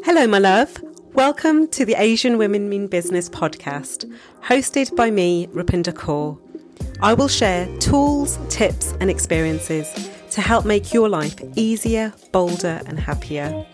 Hello, 0.00 0.26
my 0.26 0.40
love. 0.40 0.82
Welcome 1.12 1.68
to 1.68 1.84
the 1.84 1.94
Asian 1.94 2.36
Women 2.36 2.68
Mean 2.68 2.88
Business 2.88 3.28
podcast, 3.28 4.12
hosted 4.42 4.96
by 4.96 5.12
me, 5.12 5.46
Rupinder 5.48 5.92
Kaur. 5.92 6.36
I 7.00 7.14
will 7.14 7.28
share 7.28 7.68
tools, 7.78 8.36
tips, 8.48 8.94
and 8.98 9.08
experiences 9.08 10.10
to 10.32 10.40
help 10.40 10.64
make 10.64 10.92
your 10.92 11.08
life 11.08 11.36
easier, 11.54 12.12
bolder, 12.32 12.80
and 12.86 12.98
happier. 12.98 13.64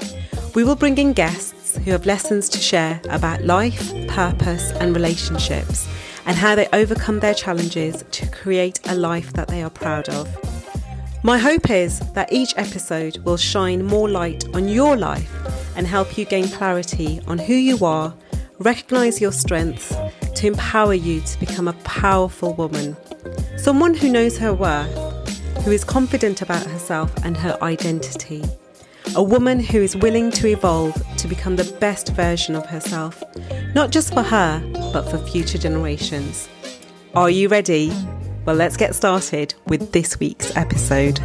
We 0.55 0.65
will 0.65 0.77
bring 0.77 0.99
in 0.99 1.15
guests 1.15 1.79
who 1.79 1.93
have 1.93 2.05
lessons 2.05 2.51
to 2.51 2.59
share 2.59 3.01
about 3.09 3.45
life, 3.45 3.91
purpose, 4.09 4.73
and 4.73 4.95
relationships, 4.95 5.89
and 6.27 6.37
how 6.37 6.55
they 6.55 6.69
overcome 6.75 7.21
their 7.21 7.35
challenges 7.35 8.05
to 8.11 8.31
create 8.31 8.81
a 8.87 8.95
life 8.95 9.33
that 9.33 9.49
they 9.49 9.63
are 9.63 9.71
proud 9.71 10.11
of. 10.11 10.29
My 11.23 11.39
hope 11.39 11.71
is 11.71 12.01
that 12.13 12.33
each 12.33 12.53
episode 12.59 13.19
will 13.19 13.39
shine 13.39 13.83
more 13.83 14.11
light 14.11 14.45
on 14.55 14.69
your 14.69 14.95
life 14.95 15.38
and 15.79 15.87
help 15.87 16.19
you 16.19 16.25
gain 16.25 16.49
clarity 16.49 17.21
on 17.29 17.39
who 17.39 17.55
you 17.55 17.83
are, 17.85 18.13
recognize 18.59 19.21
your 19.21 19.31
strengths 19.31 19.95
to 20.35 20.49
empower 20.49 20.93
you 20.93 21.21
to 21.21 21.39
become 21.39 21.69
a 21.69 21.73
powerful 21.85 22.53
woman. 22.55 22.97
Someone 23.57 23.95
who 23.95 24.11
knows 24.11 24.37
her 24.39 24.53
worth, 24.53 24.93
who 25.65 25.71
is 25.71 25.85
confident 25.85 26.43
about 26.43 26.67
herself 26.67 27.13
and 27.25 27.37
her 27.37 27.57
identity. 27.63 28.43
A 29.15 29.23
woman 29.23 29.61
who 29.61 29.79
is 29.79 29.97
willing 29.97 30.33
to 30.33 30.49
evolve 30.49 31.01
to 31.17 31.29
become 31.29 31.55
the 31.55 31.77
best 31.79 32.09
version 32.09 32.57
of 32.57 32.67
herself, 32.67 33.23
not 33.75 33.91
just 33.91 34.13
for 34.13 34.23
her, 34.23 34.61
but 34.93 35.09
for 35.09 35.19
future 35.19 35.59
generations. 35.59 36.49
Are 37.15 37.31
you 37.31 37.49
ready? 37.49 37.93
Well, 38.45 38.57
let's 38.57 38.77
get 38.77 38.97
started 38.97 39.55
with 39.67 39.93
this 39.93 40.19
week's 40.19 40.55
episode. 40.57 41.21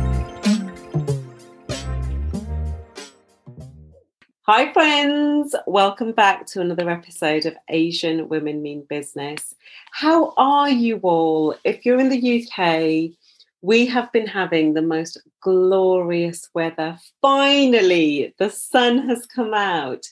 Hi, 4.46 4.74
friends. 4.74 5.56
Welcome 5.68 6.12
back 6.12 6.46
to 6.48 6.60
another 6.60 6.90
episode 6.90 7.46
of 7.46 7.56
Asian 7.70 8.27
Women 8.27 8.62
Mean 8.62 8.85
Business. 8.90 9.55
How 9.94 10.34
are 10.35 10.70
you 10.70 10.98
all? 10.98 11.55
If 11.63 11.85
you're 11.85 12.02
in 12.02 12.10
the 12.10 12.44
UK, 12.44 13.16
we 13.62 13.85
have 13.85 14.12
been 14.12 14.27
having 14.27 14.74
the 14.74 14.82
most 14.82 15.18
glorious 15.40 16.50
weather. 16.54 17.00
Finally, 17.22 18.35
the 18.38 18.50
sun 18.50 19.08
has 19.08 19.26
come 19.27 19.54
out 19.54 20.08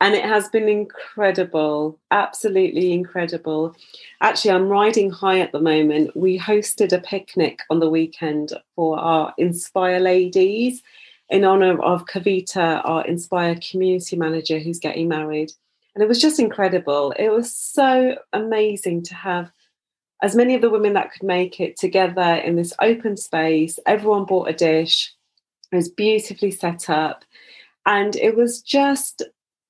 and 0.00 0.14
it 0.14 0.24
has 0.24 0.48
been 0.48 0.70
incredible, 0.70 2.00
absolutely 2.10 2.94
incredible. 2.94 3.76
Actually, 4.22 4.52
I'm 4.52 4.70
riding 4.70 5.10
high 5.10 5.40
at 5.40 5.52
the 5.52 5.60
moment. 5.60 6.16
We 6.16 6.38
hosted 6.38 6.94
a 6.94 6.98
picnic 7.02 7.60
on 7.68 7.80
the 7.80 7.90
weekend 7.90 8.54
for 8.74 8.98
our 8.98 9.34
Inspire 9.36 10.00
ladies 10.00 10.82
in 11.28 11.44
honor 11.44 11.80
of 11.82 12.06
Kavita, 12.06 12.80
our 12.84 13.04
Inspire 13.04 13.56
community 13.56 14.16
manager 14.16 14.58
who's 14.58 14.78
getting 14.78 15.08
married. 15.08 15.52
And 15.94 16.02
it 16.02 16.08
was 16.08 16.20
just 16.20 16.38
incredible. 16.38 17.12
It 17.18 17.30
was 17.30 17.54
so 17.54 18.16
amazing 18.32 19.02
to 19.04 19.14
have 19.14 19.50
as 20.22 20.36
many 20.36 20.54
of 20.54 20.60
the 20.60 20.70
women 20.70 20.94
that 20.94 21.12
could 21.12 21.22
make 21.22 21.60
it 21.60 21.76
together 21.76 22.36
in 22.36 22.56
this 22.56 22.72
open 22.80 23.16
space. 23.16 23.78
Everyone 23.86 24.24
bought 24.24 24.48
a 24.48 24.52
dish, 24.52 25.12
it 25.72 25.76
was 25.76 25.88
beautifully 25.88 26.50
set 26.50 26.88
up. 26.88 27.24
And 27.84 28.16
it 28.16 28.36
was 28.36 28.62
just 28.62 29.22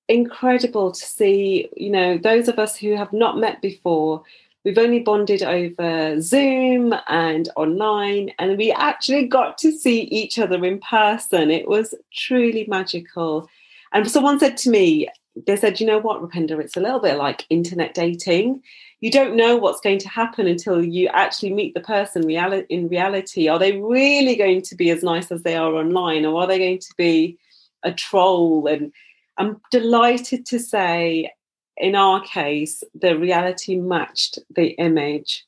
incredible 0.09 0.93
to 0.93 1.05
see, 1.05 1.69
you 1.77 1.91
know, 1.91 2.17
those 2.17 2.49
of 2.49 2.59
us 2.59 2.77
who 2.77 2.97
have 2.97 3.13
not 3.13 3.39
met 3.39 3.61
before, 3.61 4.23
we've 4.67 4.79
only 4.79 4.99
bonded 4.99 5.45
over 5.45 6.21
Zoom 6.21 6.93
and 7.07 7.49
online, 7.55 8.33
and 8.41 8.59
we 8.59 8.73
actually 8.73 9.29
got 9.29 9.57
to 9.59 9.71
see 9.71 10.01
each 10.01 10.41
other 10.41 10.63
in 10.65 10.81
person. 10.81 11.53
It 11.53 11.69
was 11.69 11.95
truly 12.13 12.67
magical. 12.67 13.49
And 13.93 14.11
someone 14.11 14.41
said 14.41 14.57
to 14.59 14.71
me, 14.71 15.09
they 15.47 15.55
said, 15.55 15.79
you 15.79 15.87
know 15.87 15.99
what, 15.99 16.21
Rupinder, 16.21 16.61
it's 16.61 16.77
a 16.77 16.81
little 16.81 16.99
bit 16.99 17.17
like 17.17 17.47
internet 17.49 17.95
dating. 17.95 18.61
You 19.01 19.13
don't 19.13 19.37
know 19.37 19.57
what's 19.57 19.81
going 19.81 20.01
to 20.01 20.09
happen 20.09 20.49
until 20.49 20.85
you 20.85 21.07
actually 21.13 21.53
meet 21.53 21.75
the 21.75 21.81
person 21.81 22.29
in 22.29 22.89
reality. 22.89 23.47
Are 23.47 23.61
they 23.61 23.79
really 23.79 24.35
going 24.35 24.63
to 24.63 24.75
be 24.75 24.91
as 24.91 25.05
nice 25.05 25.31
as 25.31 25.45
they 25.45 25.55
are 25.55 25.75
online, 25.75 26.27
or 26.27 26.41
are 26.41 26.49
they 26.49 26.59
going 26.59 26.81
to 26.81 26.95
be 26.97 27.39
a 27.85 27.93
troll 27.93 28.67
and 28.67 28.93
I'm 29.39 29.61
delighted 29.71 30.47
to 30.47 30.59
say, 30.59 31.31
in 31.77 31.95
our 31.95 32.21
case, 32.23 32.83
the 32.95 33.19
reality 33.19 33.77
matched 33.77 34.39
the 34.55 34.69
image. 34.79 35.45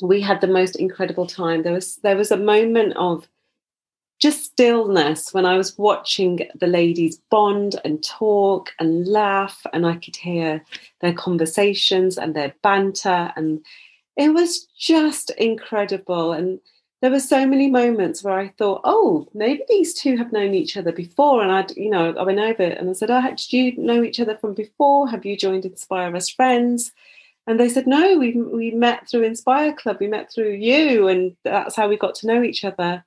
We 0.00 0.20
had 0.20 0.40
the 0.40 0.46
most 0.46 0.76
incredible 0.76 1.26
time. 1.26 1.62
There 1.62 1.72
was 1.72 1.96
there 1.96 2.16
was 2.16 2.30
a 2.30 2.36
moment 2.36 2.94
of 2.96 3.28
just 4.18 4.44
stillness 4.44 5.34
when 5.34 5.44
I 5.44 5.56
was 5.56 5.76
watching 5.76 6.40
the 6.54 6.68
ladies 6.68 7.20
bond 7.28 7.80
and 7.84 8.04
talk 8.04 8.70
and 8.78 9.06
laugh, 9.06 9.60
and 9.72 9.86
I 9.86 9.96
could 9.96 10.16
hear 10.16 10.64
their 11.00 11.12
conversations 11.12 12.18
and 12.18 12.34
their 12.34 12.54
banter, 12.62 13.32
and 13.36 13.64
it 14.16 14.32
was 14.32 14.66
just 14.78 15.30
incredible. 15.30 16.32
And 16.32 16.60
there 17.02 17.10
were 17.10 17.20
so 17.20 17.44
many 17.44 17.68
moments 17.68 18.22
where 18.22 18.38
I 18.38 18.48
thought, 18.56 18.80
oh, 18.84 19.26
maybe 19.34 19.64
these 19.68 19.92
two 19.92 20.16
have 20.18 20.30
known 20.30 20.54
each 20.54 20.76
other 20.76 20.92
before. 20.92 21.42
And 21.42 21.50
I'd, 21.50 21.76
you 21.76 21.90
know, 21.90 22.14
I 22.16 22.22
went 22.22 22.38
over 22.38 22.62
and 22.62 22.88
I 22.88 22.92
said, 22.92 23.10
oh, 23.10 23.28
did 23.28 23.52
you 23.52 23.76
know 23.76 24.04
each 24.04 24.20
other 24.20 24.36
from 24.36 24.54
before? 24.54 25.08
Have 25.08 25.26
you 25.26 25.36
joined 25.36 25.64
Inspire 25.64 26.14
as 26.14 26.28
friends? 26.28 26.92
And 27.48 27.58
they 27.58 27.68
said, 27.68 27.88
no, 27.88 28.16
we, 28.18 28.36
we 28.36 28.70
met 28.70 29.10
through 29.10 29.24
Inspire 29.24 29.72
Club. 29.72 29.96
We 29.98 30.06
met 30.06 30.32
through 30.32 30.52
you. 30.52 31.08
And 31.08 31.34
that's 31.42 31.74
how 31.74 31.88
we 31.88 31.96
got 31.96 32.14
to 32.16 32.28
know 32.28 32.40
each 32.40 32.64
other. 32.64 33.04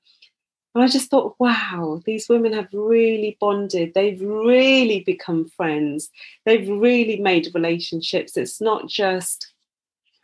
And 0.75 0.83
I 0.83 0.87
just 0.87 1.09
thought, 1.09 1.37
wow, 1.39 2.01
these 2.05 2.27
women 2.27 2.51
have 2.51 2.67
really 2.73 3.37
bonded. 3.39 3.93
They've 3.93 4.21
really 4.21 5.05
become 5.05 5.47
friends. 5.47 6.09
They've 6.45 6.67
really 6.67 7.15
made 7.21 7.47
relationships. 7.55 8.35
It's 8.35 8.59
not 8.59 8.89
just 8.89 9.53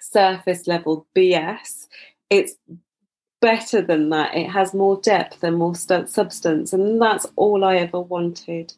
surface 0.01 0.67
level 0.67 1.07
BS. 1.15 1.87
It's 2.29 2.55
better 3.41 3.81
than 3.81 4.09
that. 4.09 4.35
It 4.35 4.49
has 4.49 4.73
more 4.73 4.99
depth 5.01 5.43
and 5.43 5.57
more 5.57 5.75
st- 5.75 6.09
substance, 6.09 6.71
and 6.73 7.01
that's 7.01 7.27
all 7.35 7.63
I 7.65 7.75
ever 7.77 7.99
wanted. 7.99 8.73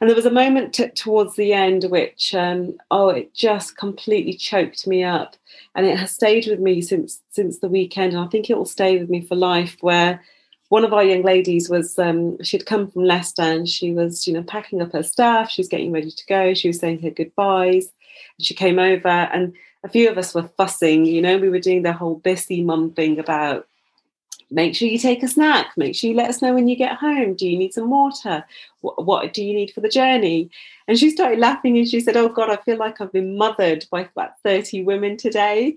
And 0.00 0.08
there 0.08 0.16
was 0.16 0.26
a 0.26 0.30
moment 0.30 0.74
t- 0.74 0.88
towards 0.88 1.36
the 1.36 1.52
end 1.52 1.84
which, 1.84 2.34
um, 2.34 2.78
oh, 2.90 3.08
it 3.08 3.34
just 3.34 3.76
completely 3.76 4.32
choked 4.32 4.86
me 4.86 5.04
up, 5.04 5.36
and 5.74 5.86
it 5.86 5.98
has 5.98 6.10
stayed 6.10 6.46
with 6.46 6.60
me 6.60 6.80
since 6.82 7.22
since 7.30 7.58
the 7.58 7.68
weekend, 7.68 8.12
and 8.12 8.22
I 8.22 8.28
think 8.28 8.48
it 8.48 8.56
will 8.56 8.64
stay 8.64 8.98
with 8.98 9.10
me 9.10 9.20
for 9.20 9.36
life. 9.36 9.76
Where 9.80 10.22
one 10.68 10.84
of 10.84 10.92
our 10.92 11.04
young 11.04 11.22
ladies 11.22 11.70
was, 11.70 11.98
um, 11.98 12.42
she'd 12.42 12.66
come 12.66 12.90
from 12.90 13.04
Leicester, 13.04 13.42
and 13.42 13.68
she 13.68 13.92
was, 13.92 14.26
you 14.26 14.34
know, 14.34 14.42
packing 14.42 14.82
up 14.82 14.92
her 14.92 15.02
stuff. 15.02 15.50
She 15.50 15.60
was 15.60 15.68
getting 15.68 15.92
ready 15.92 16.10
to 16.10 16.26
go. 16.26 16.54
She 16.54 16.68
was 16.68 16.78
saying 16.78 17.02
her 17.02 17.10
goodbyes. 17.10 17.90
And 18.38 18.46
she 18.46 18.54
came 18.54 18.78
over, 18.78 19.08
and 19.08 19.54
a 19.84 19.88
few 19.88 20.10
of 20.10 20.18
us 20.18 20.34
were 20.34 20.50
fussing. 20.56 21.06
You 21.06 21.22
know, 21.22 21.38
we 21.38 21.48
were 21.48 21.58
doing 21.58 21.82
the 21.82 21.92
whole 21.92 22.16
busy 22.16 22.62
mum 22.62 22.92
thing 22.92 23.18
about 23.18 23.66
make 24.50 24.74
sure 24.74 24.88
you 24.88 24.98
take 24.98 25.22
a 25.22 25.28
snack. 25.28 25.72
Make 25.76 25.94
sure 25.94 26.10
you 26.10 26.16
let 26.16 26.30
us 26.30 26.40
know 26.40 26.54
when 26.54 26.68
you 26.68 26.76
get 26.76 26.96
home. 26.96 27.34
Do 27.34 27.48
you 27.48 27.58
need 27.58 27.74
some 27.74 27.90
water? 27.90 28.44
What, 28.80 29.04
what, 29.04 29.32
do 29.32 29.44
you 29.44 29.54
need 29.54 29.72
for 29.72 29.80
the 29.80 29.88
journey? 29.88 30.50
And 30.86 30.98
she 30.98 31.10
started 31.10 31.38
laughing 31.38 31.76
and 31.76 31.86
she 31.86 32.00
said 32.00 32.16
oh 32.16 32.30
god 32.30 32.48
i 32.48 32.56
feel 32.56 32.78
like 32.78 33.00
i've 33.00 33.12
been 33.12 33.36
mothered 33.36 33.84
by 33.90 34.02
about 34.02 34.40
30 34.42 34.84
women 34.84 35.16
today. 35.16 35.76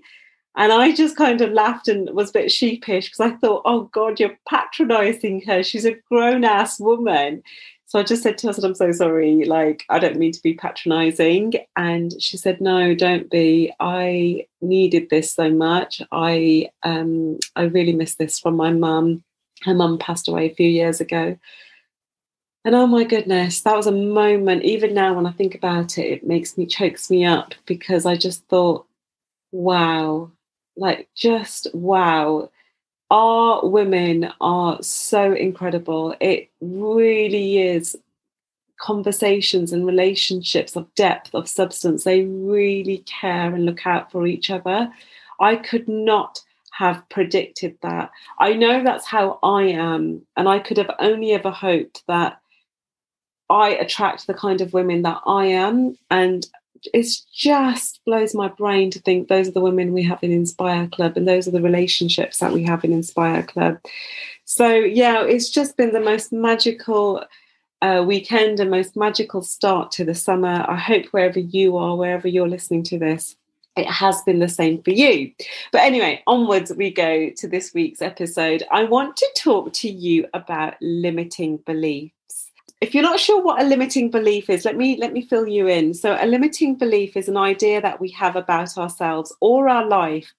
And 0.56 0.72
i 0.72 0.92
just 0.92 1.16
kind 1.16 1.40
of 1.40 1.52
laughed 1.52 1.88
and 1.88 2.08
was 2.10 2.30
a 2.30 2.34
bit 2.34 2.52
sheepish 2.52 3.06
because 3.10 3.20
i 3.20 3.36
thought 3.36 3.62
oh 3.64 3.82
god 3.92 4.18
you're 4.18 4.38
patronizing 4.48 5.42
her. 5.42 5.62
She's 5.62 5.84
a 5.84 5.96
grown-ass 6.08 6.80
woman 6.80 7.42
so 7.92 7.98
I 7.98 8.04
just 8.04 8.22
said 8.22 8.38
to 8.38 8.46
her, 8.46 8.52
I 8.52 8.54
said, 8.54 8.64
I'm 8.64 8.74
so 8.74 8.90
sorry. 8.90 9.44
Like, 9.44 9.84
I 9.90 9.98
don't 9.98 10.16
mean 10.16 10.32
to 10.32 10.42
be 10.42 10.54
patronizing. 10.54 11.52
And 11.76 12.10
she 12.22 12.38
said, 12.38 12.58
No, 12.58 12.94
don't 12.94 13.30
be. 13.30 13.70
I 13.80 14.46
needed 14.62 15.10
this 15.10 15.30
so 15.30 15.50
much. 15.50 16.00
I 16.10 16.70
um 16.84 17.38
I 17.54 17.64
really 17.64 17.92
miss 17.92 18.14
this 18.14 18.38
from 18.38 18.56
my 18.56 18.72
mum. 18.72 19.22
Her 19.64 19.74
mum 19.74 19.98
passed 19.98 20.26
away 20.26 20.46
a 20.46 20.54
few 20.54 20.70
years 20.70 21.02
ago. 21.02 21.36
And 22.64 22.74
oh 22.74 22.86
my 22.86 23.04
goodness, 23.04 23.60
that 23.60 23.76
was 23.76 23.86
a 23.86 23.92
moment. 23.92 24.62
Even 24.62 24.94
now, 24.94 25.12
when 25.12 25.26
I 25.26 25.32
think 25.32 25.54
about 25.54 25.98
it, 25.98 26.06
it 26.06 26.26
makes 26.26 26.56
me 26.56 26.64
chokes 26.64 27.10
me 27.10 27.26
up 27.26 27.52
because 27.66 28.06
I 28.06 28.16
just 28.16 28.48
thought, 28.48 28.86
wow, 29.50 30.30
like 30.78 31.10
just 31.14 31.66
wow 31.74 32.48
our 33.12 33.68
women 33.68 34.32
are 34.40 34.82
so 34.82 35.34
incredible. 35.34 36.16
It 36.18 36.50
really 36.62 37.58
is 37.58 37.94
conversations 38.80 39.70
and 39.70 39.86
relationships 39.86 40.76
of 40.76 40.92
depth, 40.94 41.34
of 41.34 41.46
substance. 41.46 42.04
They 42.04 42.24
really 42.24 43.04
care 43.06 43.54
and 43.54 43.66
look 43.66 43.86
out 43.86 44.10
for 44.10 44.26
each 44.26 44.48
other. 44.48 44.90
I 45.38 45.56
could 45.56 45.86
not 45.88 46.40
have 46.72 47.06
predicted 47.10 47.76
that. 47.82 48.10
I 48.38 48.54
know 48.54 48.82
that's 48.82 49.04
how 49.04 49.38
I 49.42 49.64
am, 49.64 50.22
and 50.38 50.48
I 50.48 50.58
could 50.58 50.78
have 50.78 50.90
only 50.98 51.32
ever 51.32 51.50
hoped 51.50 52.02
that 52.08 52.40
I 53.50 53.70
attract 53.70 54.26
the 54.26 54.32
kind 54.32 54.62
of 54.62 54.72
women 54.72 55.02
that 55.02 55.20
I 55.26 55.46
am. 55.46 55.98
And 56.10 56.46
it 56.92 57.06
just 57.34 58.00
blows 58.04 58.34
my 58.34 58.48
brain 58.48 58.90
to 58.90 59.00
think 59.00 59.28
those 59.28 59.48
are 59.48 59.52
the 59.52 59.60
women 59.60 59.92
we 59.92 60.02
have 60.02 60.22
in 60.22 60.32
Inspire 60.32 60.88
Club 60.88 61.16
and 61.16 61.26
those 61.26 61.48
are 61.48 61.52
the 61.52 61.62
relationships 61.62 62.38
that 62.38 62.52
we 62.52 62.64
have 62.64 62.84
in 62.84 62.92
Inspire 62.92 63.42
Club. 63.42 63.78
So 64.44 64.68
yeah, 64.68 65.22
it's 65.24 65.50
just 65.50 65.76
been 65.76 65.92
the 65.92 66.00
most 66.00 66.32
magical 66.32 67.24
uh, 67.80 68.04
weekend 68.06 68.60
and 68.60 68.70
most 68.70 68.96
magical 68.96 69.42
start 69.42 69.90
to 69.92 70.04
the 70.04 70.14
summer. 70.14 70.64
I 70.68 70.76
hope 70.76 71.06
wherever 71.06 71.38
you 71.38 71.76
are, 71.76 71.96
wherever 71.96 72.28
you're 72.28 72.48
listening 72.48 72.84
to 72.84 72.98
this, 72.98 73.36
it 73.76 73.86
has 73.86 74.22
been 74.22 74.38
the 74.38 74.48
same 74.48 74.82
for 74.82 74.90
you. 74.90 75.32
But 75.72 75.82
anyway, 75.82 76.22
onwards 76.26 76.72
we 76.72 76.90
go 76.90 77.30
to 77.30 77.48
this 77.48 77.72
week's 77.74 78.02
episode. 78.02 78.62
I 78.70 78.84
want 78.84 79.16
to 79.16 79.28
talk 79.36 79.72
to 79.74 79.90
you 79.90 80.26
about 80.34 80.74
limiting 80.80 81.56
beliefs. 81.58 82.14
If 82.82 82.96
you're 82.96 83.04
not 83.04 83.20
sure 83.20 83.40
what 83.40 83.62
a 83.62 83.64
limiting 83.64 84.10
belief 84.10 84.50
is, 84.50 84.64
let 84.64 84.76
me 84.76 84.96
let 84.96 85.12
me 85.12 85.22
fill 85.22 85.46
you 85.46 85.68
in. 85.68 85.94
So 85.94 86.18
a 86.20 86.26
limiting 86.26 86.74
belief 86.74 87.16
is 87.16 87.28
an 87.28 87.36
idea 87.36 87.80
that 87.80 88.00
we 88.00 88.10
have 88.10 88.34
about 88.34 88.76
ourselves 88.76 89.32
or 89.38 89.68
our 89.68 89.86
life 89.86 90.32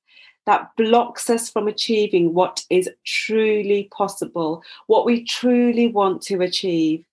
that 0.45 0.69
blocks 0.75 1.29
us 1.29 1.49
from 1.49 1.69
achieving 1.69 2.33
what 2.33 2.65
is 2.69 2.89
truly 3.05 3.87
possible, 3.95 4.61
what 4.87 5.05
we 5.05 5.23
truly 5.23 5.87
want 5.87 6.21
to 6.23 6.41
achieve. 6.41 7.05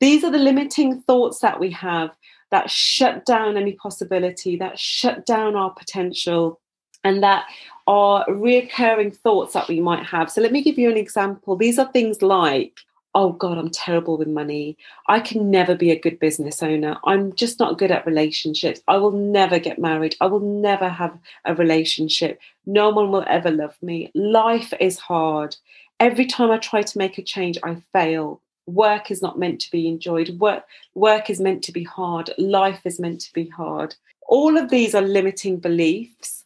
These 0.00 0.22
are 0.22 0.30
the 0.30 0.36
limiting 0.36 1.00
thoughts 1.00 1.38
that 1.38 1.58
we 1.58 1.70
have 1.70 2.10
that 2.50 2.68
shut 2.68 3.24
down 3.24 3.56
any 3.56 3.72
possibility, 3.72 4.56
that 4.56 4.78
shut 4.78 5.24
down 5.24 5.56
our 5.56 5.70
potential, 5.70 6.60
and 7.04 7.22
that 7.22 7.46
are 7.86 8.26
reoccurring 8.26 9.16
thoughts 9.16 9.54
that 9.54 9.66
we 9.66 9.80
might 9.80 10.04
have. 10.04 10.30
So, 10.30 10.42
let 10.42 10.52
me 10.52 10.62
give 10.62 10.78
you 10.78 10.90
an 10.90 10.98
example. 10.98 11.56
These 11.56 11.78
are 11.78 11.90
things 11.90 12.20
like, 12.20 12.74
oh 13.18 13.32
God, 13.32 13.58
I'm 13.58 13.70
terrible 13.70 14.16
with 14.16 14.28
money. 14.28 14.76
I 15.08 15.18
can 15.18 15.50
never 15.50 15.74
be 15.74 15.90
a 15.90 15.98
good 15.98 16.20
business 16.20 16.62
owner. 16.62 16.98
I'm 17.04 17.34
just 17.34 17.58
not 17.58 17.76
good 17.76 17.90
at 17.90 18.06
relationships. 18.06 18.80
I 18.86 18.96
will 18.98 19.10
never 19.10 19.58
get 19.58 19.76
married. 19.76 20.14
I 20.20 20.26
will 20.26 20.38
never 20.38 20.88
have 20.88 21.18
a 21.44 21.52
relationship. 21.52 22.38
No 22.64 22.90
one 22.90 23.10
will 23.10 23.24
ever 23.26 23.50
love 23.50 23.76
me. 23.82 24.12
Life 24.14 24.72
is 24.78 24.98
hard. 24.98 25.56
Every 25.98 26.26
time 26.26 26.52
I 26.52 26.58
try 26.58 26.82
to 26.82 26.98
make 26.98 27.18
a 27.18 27.22
change, 27.22 27.58
I 27.64 27.82
fail 27.92 28.40
work 28.66 29.10
is 29.10 29.20
not 29.20 29.36
meant 29.36 29.60
to 29.62 29.70
be 29.70 29.88
enjoyed 29.88 30.28
work 30.38 30.62
work 30.94 31.30
is 31.30 31.40
meant 31.40 31.64
to 31.64 31.72
be 31.72 31.84
hard 31.84 32.28
life 32.36 32.82
is 32.84 33.00
meant 33.00 33.18
to 33.18 33.32
be 33.32 33.48
hard 33.48 33.94
all 34.28 34.58
of 34.58 34.68
these 34.68 34.94
are 34.94 35.00
limiting 35.00 35.56
beliefs 35.56 36.44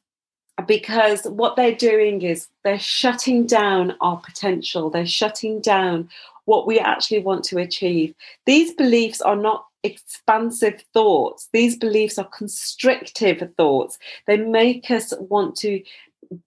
because 0.66 1.24
what 1.24 1.56
they're 1.56 1.74
doing 1.74 2.22
is 2.22 2.48
they're 2.64 2.78
shutting 2.78 3.46
down 3.46 3.94
our 4.00 4.18
potential. 4.18 4.90
They're 4.90 5.06
shutting 5.06 5.60
down 5.60 6.08
what 6.44 6.66
we 6.66 6.78
actually 6.78 7.20
want 7.20 7.44
to 7.44 7.58
achieve. 7.58 8.14
These 8.46 8.74
beliefs 8.74 9.20
are 9.20 9.36
not 9.36 9.66
expansive 9.82 10.82
thoughts. 10.92 11.48
These 11.52 11.76
beliefs 11.76 12.18
are 12.18 12.24
constrictive 12.24 13.48
thoughts. 13.56 13.98
They 14.26 14.36
make 14.36 14.90
us 14.90 15.12
want 15.18 15.56
to 15.56 15.82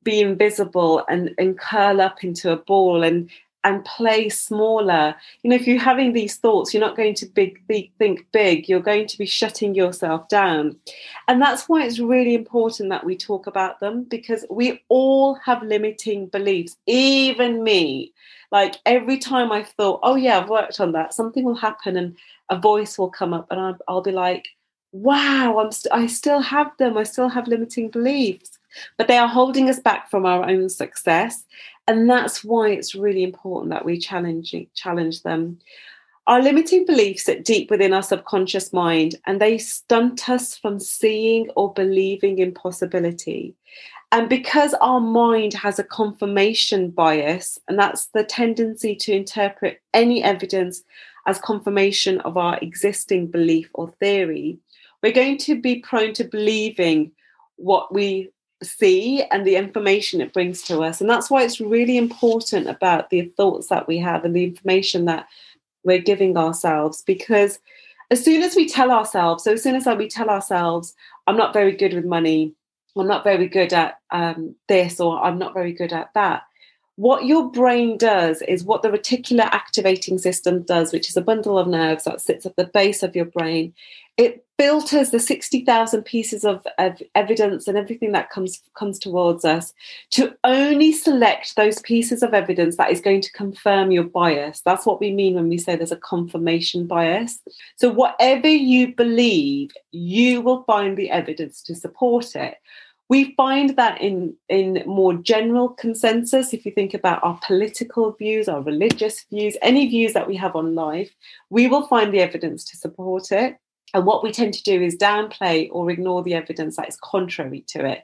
be 0.03 0.21
invisible 0.21 1.03
and, 1.07 1.33
and 1.37 1.57
curl 1.59 2.01
up 2.01 2.23
into 2.23 2.51
a 2.51 2.57
ball 2.57 3.03
and 3.03 3.29
and 3.65 3.83
play 3.83 4.29
smaller. 4.29 5.15
You 5.41 5.49
know, 5.49 5.55
if 5.55 5.67
you're 5.67 5.79
having 5.79 6.13
these 6.13 6.35
thoughts, 6.37 6.71
you're 6.71 6.85
not 6.85 6.95
going 6.95 7.15
to 7.15 7.25
big, 7.25 7.59
big, 7.67 7.91
think 7.97 8.25
big, 8.31 8.69
you're 8.69 8.79
going 8.79 9.07
to 9.07 9.17
be 9.17 9.25
shutting 9.25 9.73
yourself 9.73 10.29
down. 10.29 10.77
And 11.27 11.41
that's 11.41 11.67
why 11.67 11.83
it's 11.83 11.99
really 11.99 12.35
important 12.35 12.89
that 12.91 13.03
we 13.03 13.17
talk 13.17 13.47
about 13.47 13.79
them 13.79 14.03
because 14.03 14.45
we 14.51 14.83
all 14.87 15.33
have 15.43 15.63
limiting 15.63 16.27
beliefs, 16.27 16.77
even 16.85 17.63
me. 17.63 18.13
Like 18.51 18.75
every 18.85 19.17
time 19.17 19.51
I've 19.51 19.69
thought, 19.69 19.99
oh, 20.03 20.15
yeah, 20.15 20.37
I've 20.37 20.49
worked 20.49 20.79
on 20.79 20.91
that, 20.91 21.15
something 21.15 21.43
will 21.43 21.55
happen 21.55 21.97
and 21.97 22.15
a 22.51 22.59
voice 22.59 22.99
will 22.99 23.09
come 23.09 23.33
up 23.33 23.47
and 23.49 23.59
I'll, 23.59 23.77
I'll 23.87 24.01
be 24.01 24.11
like, 24.11 24.47
wow, 24.91 25.57
I'm 25.57 25.71
st- 25.71 25.91
I 25.91 26.05
still 26.05 26.39
have 26.39 26.71
them. 26.77 26.97
I 26.99 27.03
still 27.03 27.29
have 27.29 27.47
limiting 27.47 27.89
beliefs 27.89 28.59
but 28.97 29.07
they 29.07 29.17
are 29.17 29.27
holding 29.27 29.69
us 29.69 29.79
back 29.79 30.09
from 30.09 30.25
our 30.25 30.47
own 30.49 30.69
success 30.69 31.45
and 31.87 32.09
that's 32.09 32.43
why 32.43 32.69
it's 32.69 32.95
really 32.95 33.23
important 33.23 33.71
that 33.71 33.85
we 33.85 33.97
challenge 33.97 34.55
challenge 34.73 35.23
them. 35.23 35.59
Our 36.27 36.41
limiting 36.41 36.85
beliefs 36.85 37.25
sit 37.25 37.45
deep 37.45 37.69
within 37.69 37.93
our 37.93 38.01
subconscious 38.01 38.73
mind 38.73 39.15
and 39.27 39.39
they 39.39 39.59
stunt 39.59 40.27
us 40.27 40.57
from 40.57 40.79
seeing 40.79 41.49
or 41.55 41.71
believing 41.71 42.39
in 42.39 42.51
possibility. 42.51 43.53
And 44.11 44.27
because 44.27 44.73
our 44.75 44.99
mind 44.99 45.53
has 45.53 45.77
a 45.77 45.83
confirmation 45.83 46.89
bias 46.89 47.59
and 47.67 47.77
that's 47.77 48.07
the 48.07 48.23
tendency 48.23 48.95
to 48.95 49.13
interpret 49.13 49.81
any 49.93 50.23
evidence 50.23 50.81
as 51.27 51.37
confirmation 51.37 52.21
of 52.21 52.37
our 52.37 52.57
existing 52.59 53.27
belief 53.27 53.69
or 53.73 53.89
theory 53.99 54.57
we're 55.05 55.11
going 55.11 55.37
to 55.37 55.61
be 55.61 55.81
prone 55.81 56.13
to 56.13 56.23
believing 56.23 57.11
what 57.57 57.93
we 57.93 58.27
see 58.65 59.23
and 59.31 59.45
the 59.45 59.55
information 59.55 60.19
it 60.19 60.33
brings 60.33 60.61
to 60.63 60.81
us. 60.81 60.99
And 60.99 61.09
that's 61.09 61.29
why 61.29 61.43
it's 61.43 61.61
really 61.61 61.97
important 61.97 62.67
about 62.67 63.09
the 63.09 63.21
thoughts 63.37 63.67
that 63.67 63.87
we 63.87 63.97
have 63.99 64.25
and 64.25 64.35
the 64.35 64.43
information 64.43 65.05
that 65.05 65.27
we're 65.83 65.99
giving 65.99 66.37
ourselves. 66.37 67.03
Because 67.05 67.59
as 68.11 68.23
soon 68.23 68.41
as 68.41 68.55
we 68.55 68.67
tell 68.67 68.91
ourselves, 68.91 69.43
so 69.43 69.53
as 69.53 69.63
soon 69.63 69.75
as 69.75 69.85
we 69.85 70.09
tell 70.09 70.29
ourselves, 70.29 70.93
I'm 71.27 71.37
not 71.37 71.53
very 71.53 71.75
good 71.75 71.93
with 71.93 72.05
money, 72.05 72.53
I'm 72.97 73.07
not 73.07 73.23
very 73.23 73.47
good 73.47 73.73
at 73.73 73.99
um, 74.11 74.55
this, 74.67 74.99
or 74.99 75.23
I'm 75.23 75.37
not 75.37 75.53
very 75.53 75.73
good 75.73 75.93
at 75.93 76.13
that. 76.13 76.43
What 76.97 77.25
your 77.25 77.51
brain 77.51 77.97
does 77.97 78.41
is 78.43 78.63
what 78.63 78.81
the 78.81 78.89
reticular 78.89 79.43
activating 79.51 80.17
system 80.17 80.61
does, 80.61 80.93
which 80.93 81.09
is 81.09 81.17
a 81.17 81.21
bundle 81.21 81.59
of 81.59 81.67
nerves 81.67 82.05
that 82.05 82.21
sits 82.21 82.45
at 82.45 82.55
the 82.55 82.67
base 82.67 83.03
of 83.03 83.15
your 83.15 83.25
brain. 83.25 83.73
It 84.15 84.45
filters 84.57 85.11
the 85.11 85.19
60,000 85.19 86.03
pieces 86.03 86.45
of, 86.45 86.65
of, 86.77 87.01
evidence 87.13 87.67
and 87.67 87.77
everything 87.77 88.13
that 88.13 88.29
comes 88.29 88.61
comes 88.73 88.97
towards 88.97 89.43
us 89.43 89.73
to 90.11 90.33
only 90.45 90.93
select 90.93 91.57
those 91.57 91.81
pieces 91.81 92.23
of 92.23 92.33
evidence 92.33 92.77
that 92.77 92.91
is 92.91 93.01
going 93.01 93.19
to 93.19 93.31
confirm 93.33 93.91
your 93.91 94.05
bias. 94.05 94.61
That's 94.61 94.85
what 94.85 95.01
we 95.01 95.11
mean 95.11 95.35
when 95.35 95.49
we 95.49 95.57
say 95.57 95.75
there's 95.75 95.91
a 95.91 95.97
confirmation 95.97 96.87
bias. 96.87 97.39
So 97.75 97.89
whatever 97.89 98.47
you 98.47 98.95
believe 98.95 99.71
you 99.91 100.39
will 100.39 100.63
find 100.63 100.95
the 100.95 101.11
evidence 101.11 101.61
to 101.63 101.75
support 101.75 102.37
it 102.37 102.55
we 103.07 103.35
find 103.35 103.75
that 103.77 104.01
in 104.01 104.35
in 104.49 104.83
more 104.85 105.13
general 105.13 105.69
consensus 105.69 106.53
if 106.53 106.65
you 106.65 106.71
think 106.71 106.93
about 106.93 107.23
our 107.23 107.39
political 107.45 108.11
views 108.13 108.47
our 108.47 108.61
religious 108.61 109.25
views 109.31 109.55
any 109.61 109.87
views 109.87 110.13
that 110.13 110.27
we 110.27 110.35
have 110.35 110.55
on 110.55 110.75
life 110.75 111.11
we 111.49 111.67
will 111.67 111.85
find 111.87 112.13
the 112.13 112.19
evidence 112.19 112.63
to 112.63 112.77
support 112.77 113.31
it 113.31 113.57
and 113.95 114.05
what 114.05 114.23
we 114.23 114.31
tend 114.33 114.53
to 114.55 114.63
do 114.63 114.81
is 114.81 114.97
downplay 114.97 115.69
or 115.71 115.89
ignore 115.89 116.21
the 116.21 116.33
evidence 116.33 116.75
that 116.75 116.89
is 116.89 116.97
contrary 117.01 117.63
to 117.69 117.85
it. 117.85 118.03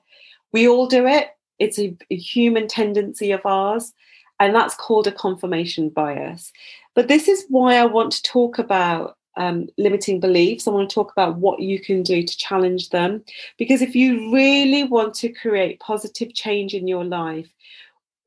We 0.53 0.65
all 0.65 0.87
do 0.87 1.05
it, 1.05 1.31
it's 1.59 1.77
a, 1.77 1.95
a 2.09 2.15
human 2.15 2.69
tendency 2.69 3.33
of 3.33 3.45
ours, 3.45 3.91
and 4.39 4.55
that's 4.55 4.73
called 4.73 5.07
a 5.07 5.11
confirmation 5.11 5.89
bias. 5.89 6.53
But 6.95 7.09
this 7.09 7.27
is 7.27 7.45
why 7.49 7.75
I 7.75 7.85
want 7.85 8.13
to 8.13 8.23
talk 8.23 8.57
about 8.57 9.17
um, 9.37 9.67
limiting 9.77 10.19
beliefs. 10.19 10.67
I 10.67 10.71
want 10.71 10.89
to 10.89 10.93
talk 10.93 11.11
about 11.11 11.37
what 11.37 11.59
you 11.59 11.79
can 11.79 12.03
do 12.03 12.23
to 12.23 12.37
challenge 12.37 12.89
them. 12.89 13.23
Because 13.57 13.81
if 13.81 13.95
you 13.95 14.31
really 14.31 14.83
want 14.83 15.13
to 15.15 15.29
create 15.29 15.79
positive 15.79 16.33
change 16.33 16.73
in 16.73 16.87
your 16.87 17.05
life, 17.05 17.49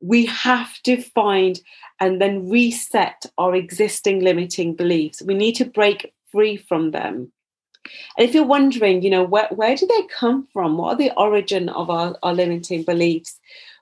we 0.01 0.27
have 0.27 0.83
to 0.83 1.01
find 1.01 1.61
and 2.01 2.21
then 2.21 2.49
reset 2.51 3.25
our 3.39 3.55
existing 3.55 4.21
limiting 4.21 4.75
beliefs. 4.75 5.23
We 5.23 5.35
need 5.35 5.55
to 5.57 5.65
break 5.65 6.13
free 6.31 6.57
from 6.57 6.91
them. 6.91 7.33
And 8.17 8.29
if 8.29 8.35
you're 8.35 8.45
wondering, 8.45 9.03
you 9.03 9.11
know, 9.11 9.25
where, 9.25 9.49
where 9.51 9.77
do 9.77 9.87
they 9.87 10.03
come 10.07 10.49
from? 10.53 10.77
What 10.77 10.95
are 10.95 10.97
the 10.97 11.13
origin 11.17 11.69
of 11.69 11.91
our, 11.91 12.17
our 12.23 12.35
limiting 12.35 12.83
beliefs? 12.83 13.39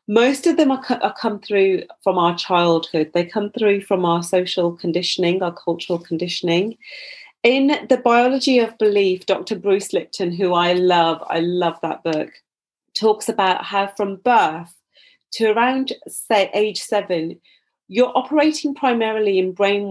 Most 0.08 0.46
of 0.46 0.56
them 0.56 0.70
are, 0.70 0.84
are 1.02 1.14
come 1.14 1.40
through 1.40 1.84
from 2.02 2.18
our 2.18 2.36
childhood. 2.36 3.12
They 3.14 3.24
come 3.24 3.50
through 3.50 3.82
from 3.82 4.04
our 4.04 4.22
social 4.22 4.72
conditioning, 4.72 5.42
our 5.42 5.52
cultural 5.52 5.98
conditioning. 5.98 6.76
In 7.42 7.86
the 7.88 7.96
biology 7.96 8.58
of 8.58 8.78
belief, 8.78 9.26
Dr. 9.26 9.56
Bruce 9.56 9.92
Lipton, 9.92 10.32
who 10.32 10.54
I 10.54 10.74
love, 10.74 11.22
I 11.28 11.40
love 11.40 11.78
that 11.82 12.02
book, 12.04 12.30
talks 12.94 13.28
about 13.28 13.64
how 13.64 13.88
from 13.88 14.16
birth 14.16 14.74
to 15.32 15.50
around 15.50 15.92
say 16.06 16.50
age 16.52 16.80
seven, 16.80 17.40
you're 17.92 18.16
operating 18.16 18.74
primarily 18.74 19.38
in 19.38 19.52
brain, 19.52 19.86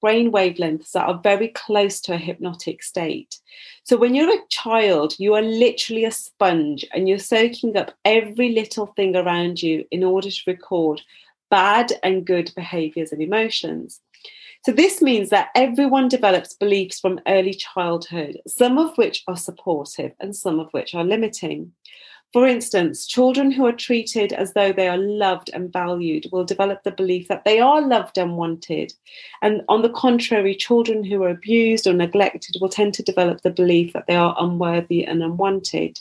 brain 0.00 0.32
wavelengths 0.32 0.92
that 0.92 1.06
are 1.06 1.20
very 1.22 1.48
close 1.48 2.00
to 2.00 2.14
a 2.14 2.16
hypnotic 2.16 2.82
state. 2.82 3.38
So 3.84 3.98
when 3.98 4.14
you're 4.14 4.34
a 4.34 4.46
child, 4.48 5.14
you 5.18 5.34
are 5.34 5.42
literally 5.42 6.06
a 6.06 6.10
sponge 6.10 6.86
and 6.94 7.06
you're 7.06 7.18
soaking 7.18 7.76
up 7.76 7.92
every 8.06 8.52
little 8.52 8.86
thing 8.86 9.14
around 9.16 9.62
you 9.62 9.84
in 9.90 10.02
order 10.02 10.30
to 10.30 10.42
record 10.46 11.02
bad 11.50 11.92
and 12.02 12.24
good 12.24 12.50
behaviors 12.56 13.12
and 13.12 13.20
emotions. 13.20 14.00
So 14.64 14.72
this 14.72 15.02
means 15.02 15.28
that 15.28 15.50
everyone 15.54 16.08
develops 16.08 16.54
beliefs 16.54 17.00
from 17.00 17.20
early 17.26 17.52
childhood, 17.52 18.40
some 18.46 18.78
of 18.78 18.96
which 18.96 19.24
are 19.28 19.36
supportive 19.36 20.12
and 20.20 20.34
some 20.34 20.58
of 20.58 20.68
which 20.70 20.94
are 20.94 21.04
limiting. 21.04 21.72
For 22.32 22.46
instance, 22.46 23.06
children 23.06 23.50
who 23.50 23.66
are 23.66 23.72
treated 23.72 24.32
as 24.32 24.54
though 24.54 24.72
they 24.72 24.88
are 24.88 24.96
loved 24.96 25.50
and 25.52 25.70
valued 25.70 26.26
will 26.32 26.44
develop 26.44 26.82
the 26.82 26.90
belief 26.90 27.28
that 27.28 27.44
they 27.44 27.60
are 27.60 27.86
loved 27.86 28.16
and 28.16 28.38
wanted. 28.38 28.94
And 29.42 29.62
on 29.68 29.82
the 29.82 29.90
contrary, 29.90 30.54
children 30.54 31.04
who 31.04 31.22
are 31.24 31.28
abused 31.28 31.86
or 31.86 31.92
neglected 31.92 32.56
will 32.58 32.70
tend 32.70 32.94
to 32.94 33.02
develop 33.02 33.42
the 33.42 33.50
belief 33.50 33.92
that 33.92 34.06
they 34.06 34.16
are 34.16 34.34
unworthy 34.38 35.04
and 35.04 35.22
unwanted. 35.22 36.00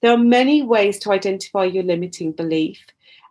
There 0.00 0.12
are 0.12 0.18
many 0.18 0.62
ways 0.62 1.00
to 1.00 1.10
identify 1.10 1.64
your 1.64 1.82
limiting 1.82 2.30
belief. 2.32 2.78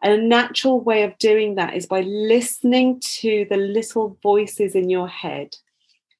And 0.02 0.14
a 0.14 0.28
natural 0.28 0.82
way 0.82 1.04
of 1.04 1.18
doing 1.20 1.56
that 1.56 1.76
is 1.76 1.86
by 1.86 2.02
listening 2.02 3.00
to 3.20 3.48
the 3.50 3.58
little 3.58 4.18
voices 4.22 4.76
in 4.76 4.90
your 4.90 5.08
head. 5.08 5.56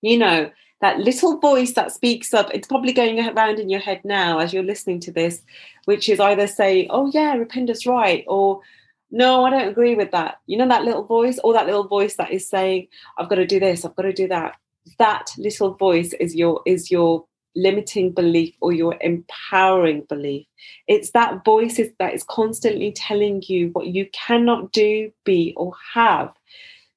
You 0.02 0.20
know, 0.20 0.52
that 0.82 1.00
little 1.00 1.40
voice 1.40 1.74
that 1.74 1.92
speaks 1.92 2.34
up, 2.34 2.50
it's 2.54 2.68
probably 2.68 2.94
going 2.94 3.20
around 3.20 3.60
in 3.60 3.70
your 3.70 3.80
head 3.80 4.02
now 4.04 4.40
as 4.40 4.54
you're 4.54 4.64
listening 4.64 5.00
to 5.02 5.12
this, 5.12 5.42
which 5.86 6.08
is 6.10 6.20
either 6.20 6.48
saying, 6.48 6.88
oh, 6.90 7.10
yeah, 7.14 7.36
Rupinder's 7.36 7.86
right, 7.86 8.24
or 8.28 8.62
no, 9.10 9.46
I 9.46 9.50
don't 9.50 9.70
agree 9.70 9.96
with 9.96 10.12
that. 10.12 10.40
You 10.46 10.58
know, 10.58 10.68
that 10.68 10.84
little 10.84 11.04
voice, 11.04 11.40
or 11.44 11.54
that 11.54 11.66
little 11.66 11.88
voice 11.88 12.16
that 12.16 12.32
is 12.32 12.48
saying, 12.48 12.88
I've 13.18 13.30
got 13.30 13.36
to 13.36 13.48
do 13.48 13.60
this, 13.60 13.86
I've 13.86 13.96
got 13.96 14.04
to 14.04 14.14
do 14.14 14.28
that. 14.28 14.56
That 15.00 15.32
little 15.38 15.74
voice 15.74 16.14
is 16.14 16.36
your 16.36 16.62
is 16.66 16.90
your 16.90 17.26
limiting 17.56 18.12
belief 18.12 18.56
or 18.62 18.72
your 18.72 18.96
empowering 19.02 20.04
belief. 20.08 20.46
It's 20.88 21.12
that 21.12 21.44
voice 21.44 21.82
that 22.00 22.14
is 22.14 22.24
constantly 22.24 22.92
telling 22.92 23.42
you 23.48 23.70
what 23.74 23.88
you 23.88 24.08
cannot 24.14 24.72
do, 24.72 25.12
be, 25.26 25.54
or 25.58 25.74
have. 25.94 26.32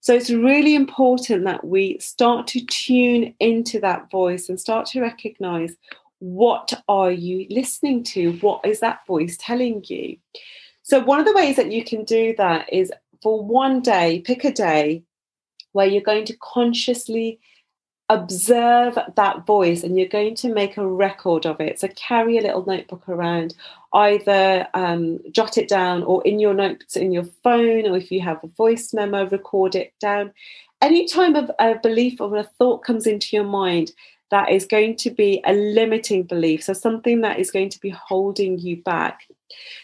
So 0.01 0.15
it's 0.15 0.31
really 0.31 0.75
important 0.75 1.45
that 1.45 1.65
we 1.65 1.99
start 1.99 2.47
to 2.49 2.65
tune 2.65 3.35
into 3.39 3.79
that 3.81 4.11
voice 4.11 4.49
and 4.49 4.59
start 4.59 4.87
to 4.87 5.01
recognize 5.01 5.77
what 6.21 6.73
are 6.89 7.11
you 7.11 7.47
listening 7.51 8.03
to? 8.05 8.33
What 8.39 8.65
is 8.65 8.81
that 8.81 9.07
voice 9.07 9.37
telling 9.39 9.85
you? 9.87 10.17
So 10.83 11.01
one 11.01 11.21
of 11.21 11.27
the 11.27 11.35
ways 11.35 11.57
that 11.57 11.71
you 11.71 11.85
can 11.85 12.05
do 12.05 12.35
that 12.39 12.73
is 12.73 12.93
for 13.23 13.45
one 13.45 13.81
day, 13.81 14.23
pick 14.25 14.45
a 14.45 14.53
day 14.53 15.03
where 15.73 15.87
you're 15.87 16.03
going 16.03 16.25
to 16.27 16.37
consciously 16.39 17.39
observe 18.11 18.99
that 19.15 19.47
voice 19.47 19.85
and 19.85 19.97
you're 19.97 20.09
going 20.09 20.35
to 20.35 20.53
make 20.53 20.77
a 20.77 20.87
record 20.87 21.47
of 21.47 21.61
it. 21.61 21.79
So 21.79 21.89
carry 21.95 22.37
a 22.37 22.43
little 22.43 22.67
notebook 22.67 23.09
around, 23.09 23.55
either 23.95 24.67
um, 24.75 25.21
jot 25.31 25.57
it 25.57 25.69
down 25.69 26.03
or 26.03 26.21
in 26.25 26.41
your 26.41 26.53
notes 26.53 26.97
in 26.97 27.13
your 27.13 27.29
phone, 27.45 27.87
or 27.87 27.97
if 27.97 28.11
you 28.11 28.21
have 28.21 28.43
a 28.43 28.49
voice 28.49 28.93
memo, 28.93 29.29
record 29.29 29.77
it 29.77 29.95
down. 30.01 30.33
Any 30.83 31.07
time 31.07 31.37
of 31.37 31.51
a 31.61 31.77
belief 31.77 32.21
or 32.21 32.37
a 32.37 32.43
thought 32.43 32.85
comes 32.85 33.07
into 33.07 33.37
your 33.37 33.45
mind 33.47 33.93
that 34.31 34.51
is 34.51 34.65
going 34.65 34.97
to 34.97 35.11
be 35.11 35.41
a 35.45 35.53
limiting 35.53 36.25
belief, 36.25 36.65
so 36.65 36.73
something 36.73 37.21
that 37.21 37.39
is 37.39 37.51
going 37.51 37.69
to 37.69 37.81
be 37.81 37.91
holding 37.91 38.59
you 38.59 38.77
back, 38.83 39.27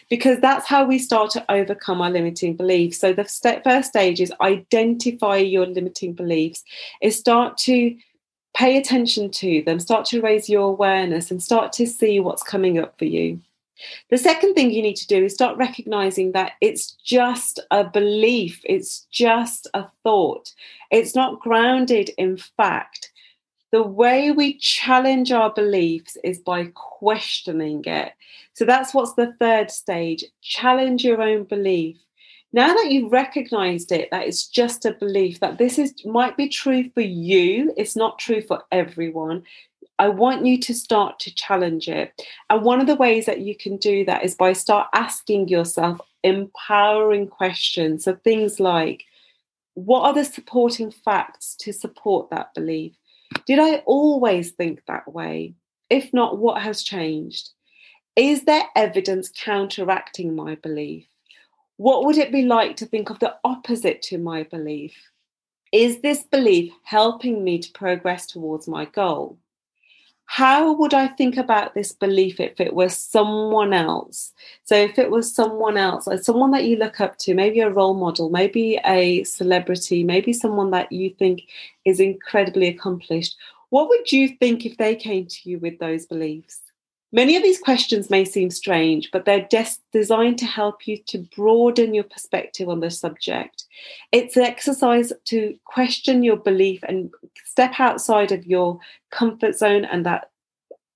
because 0.09 0.39
that's 0.39 0.65
how 0.65 0.85
we 0.85 0.97
start 0.97 1.29
to 1.31 1.51
overcome 1.51 2.01
our 2.01 2.09
limiting 2.09 2.55
beliefs. 2.55 2.99
So 2.99 3.13
the 3.13 3.25
st- 3.25 3.63
first 3.63 3.89
stage 3.89 4.19
is 4.21 4.33
identify 4.41 5.37
your 5.37 5.65
limiting 5.65 6.13
beliefs. 6.13 6.63
Is 7.01 7.17
start 7.17 7.57
to 7.59 7.95
pay 8.57 8.75
attention 8.75 9.29
to 9.29 9.61
them, 9.61 9.79
start 9.79 10.03
to 10.03 10.19
raise 10.19 10.49
your 10.49 10.63
awareness, 10.63 11.29
and 11.29 11.43
start 11.43 11.71
to 11.71 11.85
see 11.85 12.19
what's 12.19 12.41
coming 12.41 12.79
up 12.79 12.97
for 12.97 13.05
you. 13.05 13.39
The 14.09 14.17
second 14.17 14.55
thing 14.55 14.71
you 14.71 14.81
need 14.81 14.95
to 14.95 15.05
do 15.05 15.25
is 15.25 15.35
start 15.35 15.57
recognizing 15.57 16.31
that 16.31 16.53
it's 16.59 16.93
just 17.05 17.59
a 17.69 17.83
belief, 17.83 18.59
it's 18.63 19.05
just 19.11 19.67
a 19.75 19.85
thought, 20.01 20.51
it's 20.89 21.13
not 21.13 21.39
grounded 21.39 22.09
in 22.17 22.37
fact. 22.37 23.11
The 23.71 23.83
way 23.83 24.31
we 24.31 24.57
challenge 24.57 25.31
our 25.31 25.53
beliefs 25.53 26.17
is 26.23 26.39
by 26.39 26.71
questioning 26.73 27.83
it. 27.85 28.13
So 28.53 28.65
that's 28.65 28.91
what's 28.91 29.13
the 29.13 29.35
third 29.39 29.69
stage 29.69 30.25
challenge 30.41 31.03
your 31.03 31.21
own 31.21 31.43
belief 31.43 31.97
now 32.53 32.73
that 32.73 32.91
you've 32.91 33.11
recognized 33.11 33.91
it 33.91 34.09
that 34.11 34.25
it's 34.25 34.47
just 34.47 34.85
a 34.85 34.93
belief 34.93 35.39
that 35.41 35.57
this 35.57 35.77
is 35.77 35.93
might 36.05 36.37
be 36.37 36.47
true 36.47 36.89
for 36.91 37.01
you. 37.01 37.73
It's 37.77 37.95
not 37.95 38.19
true 38.19 38.41
for 38.41 38.63
everyone. 38.71 39.43
I 39.99 40.09
want 40.09 40.45
you 40.45 40.59
to 40.61 40.73
start 40.73 41.19
to 41.21 41.33
challenge 41.33 41.89
it. 41.89 42.13
And 42.49 42.63
one 42.63 42.79
of 42.79 42.87
the 42.87 42.95
ways 42.95 43.25
that 43.25 43.41
you 43.41 43.55
can 43.55 43.77
do 43.77 44.05
that 44.05 44.23
is 44.23 44.35
by 44.35 44.53
start 44.53 44.87
asking 44.93 45.49
yourself 45.49 45.99
empowering 46.23 47.27
questions. 47.27 48.05
So 48.05 48.15
things 48.15 48.59
like 48.59 49.03
what 49.73 50.01
are 50.01 50.13
the 50.13 50.25
supporting 50.25 50.91
facts 50.91 51.55
to 51.59 51.71
support 51.71 52.29
that 52.29 52.53
belief? 52.53 52.93
Did 53.45 53.59
i 53.59 53.77
always 53.85 54.51
think 54.51 54.81
that 54.87 55.11
way? 55.11 55.53
If 55.89 56.13
not 56.13 56.37
what 56.37 56.61
has 56.61 56.81
changed? 56.81 57.49
Is 58.15 58.45
there 58.45 58.63
evidence 58.75 59.29
counteracting 59.29 60.35
my 60.35 60.55
belief 60.55 61.05
what 61.77 62.05
would 62.05 62.17
it 62.17 62.31
be 62.31 62.43
like 62.43 62.75
to 62.77 62.85
think 62.85 63.09
of 63.09 63.19
the 63.19 63.35
opposite 63.43 64.01
to 64.03 64.17
my 64.17 64.43
belief? 64.43 64.93
Is 65.71 66.01
this 66.01 66.23
belief 66.23 66.73
helping 66.83 67.43
me 67.43 67.59
to 67.59 67.71
progress 67.71 68.25
towards 68.25 68.67
my 68.67 68.85
goal? 68.85 69.37
How 70.25 70.73
would 70.73 70.93
I 70.93 71.07
think 71.07 71.37
about 71.37 71.73
this 71.73 71.93
belief 71.93 72.39
if 72.39 72.59
it 72.59 72.73
was 72.73 72.97
someone 72.97 73.73
else? 73.73 74.33
So, 74.65 74.75
if 74.75 74.99
it 74.99 75.09
was 75.09 75.33
someone 75.33 75.77
else, 75.77 76.05
like 76.05 76.21
someone 76.21 76.51
that 76.51 76.65
you 76.65 76.75
look 76.75 76.99
up 76.99 77.17
to, 77.19 77.33
maybe 77.33 77.61
a 77.61 77.69
role 77.69 77.93
model, 77.93 78.29
maybe 78.29 78.77
a 78.85 79.23
celebrity, 79.23 80.03
maybe 80.03 80.33
someone 80.33 80.71
that 80.71 80.91
you 80.91 81.11
think 81.11 81.43
is 81.85 82.01
incredibly 82.01 82.67
accomplished, 82.67 83.37
what 83.69 83.87
would 83.87 84.11
you 84.11 84.29
think 84.29 84.65
if 84.65 84.77
they 84.77 84.95
came 84.95 85.27
to 85.27 85.49
you 85.49 85.59
with 85.59 85.79
those 85.79 86.05
beliefs? 86.05 86.59
Many 87.13 87.37
of 87.37 87.43
these 87.43 87.59
questions 87.59 88.09
may 88.09 88.25
seem 88.25 88.49
strange, 88.49 89.11
but 89.11 89.23
they're 89.23 89.47
des- 89.49 89.79
designed 89.93 90.37
to 90.39 90.45
help 90.45 90.87
you 90.87 90.97
to 91.07 91.19
broaden 91.35 91.93
your 91.93 92.03
perspective 92.03 92.67
on 92.67 92.81
the 92.81 92.91
subject. 92.91 93.63
It's 94.11 94.35
an 94.35 94.43
exercise 94.43 95.13
to 95.25 95.57
question 95.63 96.21
your 96.21 96.35
belief 96.35 96.83
and 96.83 97.09
step 97.45 97.79
outside 97.79 98.33
of 98.33 98.45
your 98.45 98.79
comfort 99.09 99.55
zone 99.55 99.85
and 99.85 100.05
that 100.05 100.29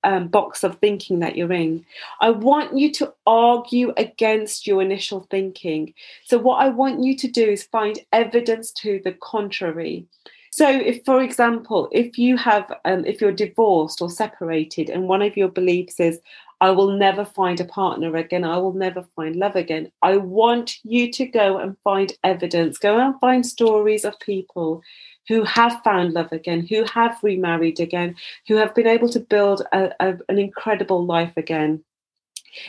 um, 0.04 0.28
box 0.28 0.64
of 0.64 0.80
thinking 0.80 1.20
that 1.20 1.38
you're 1.38 1.54
in. 1.54 1.86
I 2.20 2.32
want 2.32 2.78
you 2.78 2.92
to 2.94 3.14
argue 3.26 3.94
against 3.98 4.68
your 4.68 4.82
initial 4.82 5.28
thinking. 5.30 5.94
So, 6.26 6.38
what 6.38 6.58
I 6.58 6.70
want 6.70 7.04
you 7.04 7.16
to 7.18 7.28
do 7.28 7.44
is 7.44 7.64
find 7.64 8.00
evidence 8.12 8.72
to 8.74 9.00
the 9.04 9.14
contrary. 9.14 10.08
So, 10.54 10.68
if, 10.70 11.06
for 11.06 11.22
example, 11.24 11.88
if 11.94 12.18
you 12.18 12.36
have, 12.36 12.72
um, 12.84 13.06
if 13.06 13.22
you're 13.22 13.32
divorced 13.32 14.02
or 14.02 14.10
separated, 14.10 14.90
and 14.90 15.08
one 15.08 15.22
of 15.22 15.38
your 15.38 15.48
beliefs 15.48 16.00
is, 16.00 16.20
I 16.60 16.72
will 16.72 16.92
never 16.92 17.24
find 17.24 17.60
a 17.60 17.66
partner 17.66 18.16
again, 18.18 18.44
I 18.44 18.58
will 18.58 18.74
never 18.74 19.04
find 19.16 19.38
love 19.38 19.56
again, 19.56 19.92
I 20.02 20.18
want 20.18 20.76
you 20.84 21.10
to 21.14 21.26
go 21.26 21.58
and 21.58 21.78
find 21.86 22.14
evidence, 22.26 22.78
go 22.78 23.00
and 23.00 23.20
find 23.22 23.46
stories 23.46 24.04
of 24.04 24.20
people 24.20 24.84
who 25.30 25.44
have 25.46 25.82
found 25.84 26.14
love 26.14 26.32
again, 26.34 26.68
who 26.68 26.84
have 26.84 27.18
remarried 27.24 27.80
again, 27.80 28.16
who 28.48 28.56
have 28.56 28.76
been 28.76 28.88
able 28.88 29.10
to 29.10 29.22
build 29.22 29.62
a, 29.72 29.92
a, 30.02 30.18
an 30.28 30.38
incredible 30.38 31.06
life 31.06 31.34
again 31.38 31.82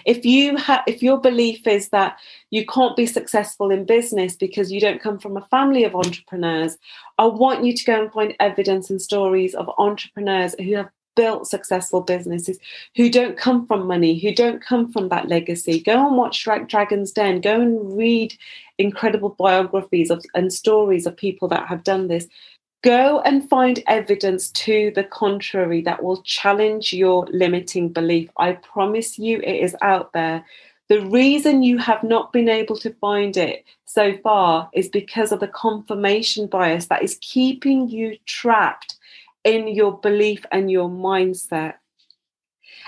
if 0.07 0.25
you 0.25 0.57
have 0.57 0.83
if 0.87 1.03
your 1.03 1.19
belief 1.21 1.67
is 1.67 1.89
that 1.91 2.17
you 2.51 2.65
can't 2.67 2.97
be 2.97 3.07
successful 3.07 3.71
in 3.71 3.85
business 3.85 4.37
because 4.37 4.73
you 4.73 4.81
don't 4.81 5.03
come 5.03 5.19
from 5.19 5.37
a 5.37 5.47
family 5.47 5.85
of 5.85 5.95
entrepreneurs 5.95 6.77
i 7.19 7.25
want 7.25 7.65
you 7.65 7.75
to 7.75 7.85
go 7.85 8.03
and 8.03 8.13
find 8.13 8.35
evidence 8.41 8.91
and 8.91 9.01
stories 9.01 9.55
of 9.55 9.71
entrepreneurs 9.79 10.55
who 10.59 10.75
have 10.75 10.91
built 11.15 11.47
successful 11.47 12.01
businesses 12.01 12.59
who 12.97 13.11
don't 13.11 13.37
come 13.37 13.67
from 13.67 13.87
money 13.87 14.19
who 14.19 14.35
don't 14.35 14.63
come 14.63 14.91
from 14.91 15.09
that 15.09 15.29
legacy. 15.29 15.81
Go 15.81 16.07
and 16.07 16.17
watch 16.17 16.43
dragon's 16.69 17.13
den. 17.13 17.41
Go 17.41 17.61
and 17.61 17.97
read 17.97 18.35
incredible 18.79 19.31
biographies 19.31 20.11
of, 20.11 20.25
and 20.35 20.53
stories 20.53 21.07
of 21.07 21.17
people 21.17 21.49
that 21.49 21.69
have 21.69 21.85
done 21.85 22.09
this 22.09 22.27
Go 22.83 23.21
and 23.21 23.49
find 23.49 23.81
evidence 23.87 24.51
to 24.51 24.91
the 24.97 25.05
contrary 25.05 25.83
that 25.83 26.03
will 26.03 26.21
challenge 26.23 26.93
your 26.93 27.27
limiting 27.31 27.91
belief. 27.91 28.29
I 28.39 28.53
promise 28.55 29.21
you 29.21 29.39
it 29.39 29.63
is 29.63 29.77
out 29.83 30.13
there. 30.13 30.45
The 30.89 31.07
reason 31.07 31.63
you 31.63 31.79
have 31.79 32.03
not 32.03 32.33
been 32.33 32.49
able 32.49 32.77
to 32.79 32.93
find 32.95 33.37
it 33.37 33.65
so 33.85 34.19
far 34.19 34.69
is 34.75 34.89
because 34.89 35.31
of 35.31 35.39
the 35.39 35.47
confirmation 35.47 36.49
bias 36.49 36.87
that 36.87 37.05
is 37.05 37.19
keeping 37.21 37.89
you 37.89 38.17
trapped 38.27 38.97
in 39.45 39.69
your 39.69 39.99
belief 39.99 40.45
and 40.51 40.69
your 40.69 40.89
mindset. 40.89 41.75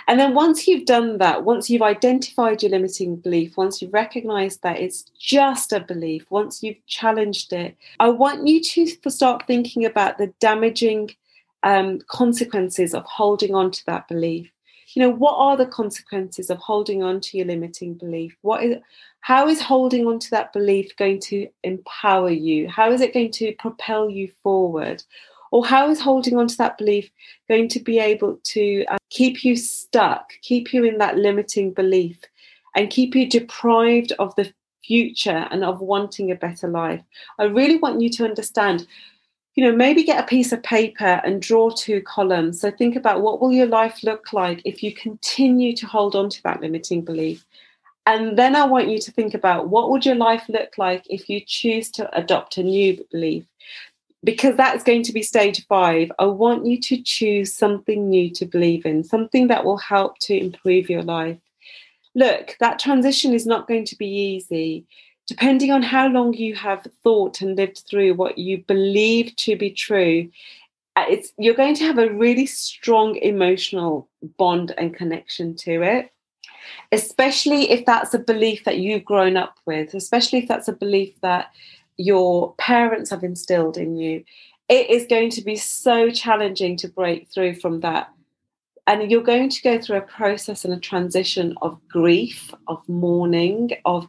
And 0.06 0.20
then 0.20 0.34
once 0.34 0.68
you've 0.68 0.84
done 0.84 1.18
that, 1.18 1.44
once 1.44 1.70
you've 1.70 1.82
identified 1.82 2.62
your 2.62 2.70
limiting 2.70 3.16
belief, 3.16 3.56
once 3.56 3.80
you've 3.80 3.92
recognized 3.92 4.62
that 4.62 4.78
it's 4.78 5.04
just 5.18 5.72
a 5.72 5.80
belief, 5.80 6.30
once 6.30 6.62
you've 6.62 6.84
challenged 6.86 7.52
it, 7.52 7.76
I 8.00 8.08
want 8.10 8.46
you 8.46 8.62
to 8.62 9.10
start 9.10 9.46
thinking 9.46 9.84
about 9.84 10.18
the 10.18 10.32
damaging 10.40 11.10
um, 11.62 12.00
consequences 12.08 12.94
of 12.94 13.04
holding 13.04 13.54
on 13.54 13.70
to 13.70 13.86
that 13.86 14.06
belief. 14.06 14.50
You 14.94 15.02
know, 15.02 15.10
what 15.10 15.34
are 15.36 15.56
the 15.56 15.66
consequences 15.66 16.50
of 16.50 16.58
holding 16.58 17.02
on 17.02 17.20
to 17.20 17.38
your 17.38 17.46
limiting 17.46 17.94
belief? 17.94 18.36
What 18.42 18.62
is 18.62 18.76
how 19.20 19.48
is 19.48 19.60
holding 19.60 20.06
on 20.06 20.18
to 20.18 20.30
that 20.32 20.52
belief 20.52 20.94
going 20.96 21.18
to 21.20 21.48
empower 21.62 22.30
you? 22.30 22.68
How 22.68 22.92
is 22.92 23.00
it 23.00 23.14
going 23.14 23.32
to 23.32 23.54
propel 23.58 24.10
you 24.10 24.30
forward? 24.42 25.02
Or 25.54 25.64
how 25.64 25.88
is 25.88 26.00
holding 26.00 26.36
on 26.36 26.48
to 26.48 26.56
that 26.56 26.78
belief 26.78 27.08
going 27.48 27.68
to 27.68 27.78
be 27.78 28.00
able 28.00 28.40
to 28.42 28.84
uh, 28.86 28.96
keep 29.10 29.44
you 29.44 29.54
stuck, 29.54 30.32
keep 30.42 30.74
you 30.74 30.82
in 30.82 30.98
that 30.98 31.16
limiting 31.16 31.72
belief, 31.72 32.18
and 32.74 32.90
keep 32.90 33.14
you 33.14 33.30
deprived 33.30 34.10
of 34.18 34.34
the 34.34 34.52
future 34.82 35.46
and 35.52 35.62
of 35.62 35.80
wanting 35.80 36.32
a 36.32 36.34
better 36.34 36.66
life? 36.66 37.04
I 37.38 37.44
really 37.44 37.76
want 37.76 38.00
you 38.00 38.10
to 38.10 38.24
understand 38.24 38.88
you 39.54 39.62
know 39.62 39.70
maybe 39.70 40.02
get 40.02 40.18
a 40.18 40.26
piece 40.26 40.50
of 40.50 40.60
paper 40.64 41.20
and 41.24 41.40
draw 41.40 41.70
two 41.70 42.02
columns. 42.02 42.60
So 42.60 42.72
think 42.72 42.96
about 42.96 43.22
what 43.22 43.40
will 43.40 43.52
your 43.52 43.68
life 43.68 44.02
look 44.02 44.32
like 44.32 44.60
if 44.64 44.82
you 44.82 44.92
continue 44.92 45.76
to 45.76 45.86
hold 45.86 46.16
on 46.16 46.30
to 46.30 46.42
that 46.42 46.62
limiting 46.62 47.04
belief? 47.04 47.46
And 48.06 48.36
then 48.36 48.56
i 48.56 48.66
want 48.66 48.88
you 48.88 48.98
to 48.98 49.12
think 49.12 49.34
about 49.34 49.68
what 49.68 49.90
would 49.90 50.04
your 50.04 50.16
life 50.16 50.44
look 50.48 50.76
like 50.78 51.04
if 51.08 51.30
you 51.30 51.40
choose 51.46 51.90
to 51.92 52.18
adopt 52.18 52.58
a 52.58 52.62
new 52.64 53.02
belief 53.12 53.44
because 54.24 54.56
that's 54.56 54.82
going 54.82 55.02
to 55.04 55.12
be 55.12 55.22
stage 55.22 55.66
five, 55.66 56.10
I 56.18 56.24
want 56.24 56.66
you 56.66 56.80
to 56.80 57.02
choose 57.02 57.54
something 57.54 58.08
new 58.08 58.30
to 58.30 58.46
believe 58.46 58.86
in, 58.86 59.04
something 59.04 59.48
that 59.48 59.64
will 59.64 59.76
help 59.76 60.18
to 60.20 60.36
improve 60.36 60.88
your 60.88 61.02
life. 61.02 61.38
Look, 62.14 62.56
that 62.60 62.78
transition 62.78 63.34
is 63.34 63.46
not 63.46 63.68
going 63.68 63.84
to 63.86 63.96
be 63.96 64.08
easy. 64.08 64.86
Depending 65.26 65.70
on 65.70 65.82
how 65.82 66.08
long 66.08 66.32
you 66.32 66.54
have 66.54 66.86
thought 67.02 67.40
and 67.40 67.56
lived 67.56 67.82
through 67.88 68.14
what 68.14 68.38
you 68.38 68.64
believe 68.66 69.34
to 69.36 69.56
be 69.56 69.70
true, 69.70 70.30
uh, 70.96 71.06
it's 71.08 71.32
you're 71.38 71.54
going 71.54 71.74
to 71.74 71.84
have 71.84 71.98
a 71.98 72.12
really 72.12 72.46
strong 72.46 73.16
emotional 73.16 74.08
bond 74.38 74.72
and 74.78 74.94
connection 74.94 75.56
to 75.56 75.82
it 75.82 76.10
especially 76.92 77.70
if 77.70 77.84
that's 77.84 78.14
a 78.14 78.18
belief 78.18 78.64
that 78.64 78.78
you've 78.78 79.04
grown 79.04 79.36
up 79.36 79.56
with 79.66 79.92
especially 79.94 80.38
if 80.38 80.48
that's 80.48 80.68
a 80.68 80.72
belief 80.72 81.20
that 81.20 81.50
your 81.96 82.54
parents 82.54 83.10
have 83.10 83.24
instilled 83.24 83.76
in 83.76 83.96
you, 83.96 84.24
it 84.68 84.90
is 84.90 85.06
going 85.06 85.30
to 85.30 85.42
be 85.42 85.56
so 85.56 86.10
challenging 86.10 86.76
to 86.78 86.88
break 86.88 87.28
through 87.28 87.54
from 87.54 87.80
that. 87.80 88.10
And 88.86 89.10
you're 89.10 89.22
going 89.22 89.48
to 89.48 89.62
go 89.62 89.80
through 89.80 89.98
a 89.98 90.02
process 90.02 90.64
and 90.64 90.74
a 90.74 90.78
transition 90.78 91.54
of 91.62 91.80
grief, 91.88 92.52
of 92.68 92.86
mourning, 92.88 93.70
of 93.84 94.08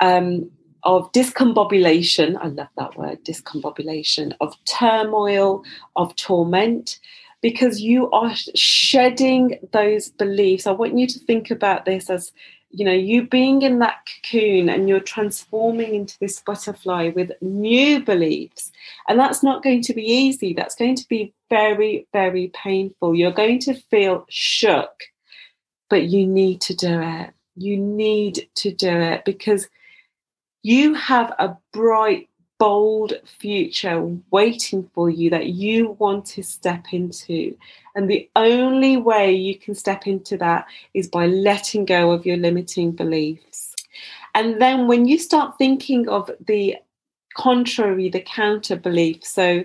um, 0.00 0.50
of 0.82 1.10
discombobulation. 1.12 2.38
I 2.40 2.46
love 2.46 2.68
that 2.78 2.96
word, 2.96 3.24
discombobulation, 3.24 4.34
of 4.40 4.54
turmoil, 4.64 5.64
of 5.96 6.14
torment, 6.14 7.00
because 7.42 7.80
you 7.80 8.10
are 8.12 8.32
shedding 8.54 9.58
those 9.72 10.10
beliefs. 10.10 10.66
I 10.66 10.70
want 10.70 10.96
you 10.96 11.06
to 11.08 11.18
think 11.18 11.50
about 11.50 11.84
this 11.84 12.08
as 12.08 12.32
you 12.76 12.84
know 12.84 12.92
you 12.92 13.26
being 13.26 13.62
in 13.62 13.78
that 13.80 14.06
cocoon 14.06 14.68
and 14.68 14.88
you're 14.88 15.00
transforming 15.00 15.94
into 15.94 16.18
this 16.20 16.40
butterfly 16.40 17.10
with 17.14 17.32
new 17.40 18.04
beliefs. 18.04 18.70
And 19.08 19.18
that's 19.18 19.42
not 19.42 19.62
going 19.62 19.82
to 19.82 19.94
be 19.94 20.02
easy. 20.02 20.52
That's 20.52 20.74
going 20.74 20.96
to 20.96 21.08
be 21.08 21.32
very 21.50 22.06
very 22.12 22.52
painful. 22.54 23.14
You're 23.14 23.32
going 23.32 23.60
to 23.60 23.74
feel 23.74 24.26
shook 24.28 25.04
but 25.88 26.04
you 26.04 26.26
need 26.26 26.60
to 26.62 26.74
do 26.74 27.00
it. 27.00 27.30
You 27.56 27.76
need 27.76 28.48
to 28.56 28.72
do 28.72 28.90
it 28.90 29.24
because 29.24 29.68
you 30.62 30.94
have 30.94 31.32
a 31.38 31.56
bright 31.72 32.28
bold 32.58 33.14
future 33.24 34.16
waiting 34.30 34.88
for 34.94 35.10
you 35.10 35.30
that 35.30 35.48
you 35.48 35.90
want 35.98 36.24
to 36.24 36.42
step 36.42 36.92
into. 36.92 37.56
And 37.94 38.08
the 38.08 38.28
only 38.36 38.96
way 38.96 39.32
you 39.32 39.58
can 39.58 39.74
step 39.74 40.06
into 40.06 40.36
that 40.38 40.66
is 40.94 41.08
by 41.08 41.26
letting 41.26 41.84
go 41.84 42.12
of 42.12 42.24
your 42.24 42.36
limiting 42.36 42.92
beliefs. 42.92 43.74
And 44.34 44.60
then 44.60 44.86
when 44.86 45.06
you 45.06 45.18
start 45.18 45.58
thinking 45.58 46.08
of 46.08 46.30
the 46.46 46.76
contrary, 47.34 48.08
the 48.08 48.20
counter 48.20 48.76
belief, 48.76 49.24
so 49.24 49.64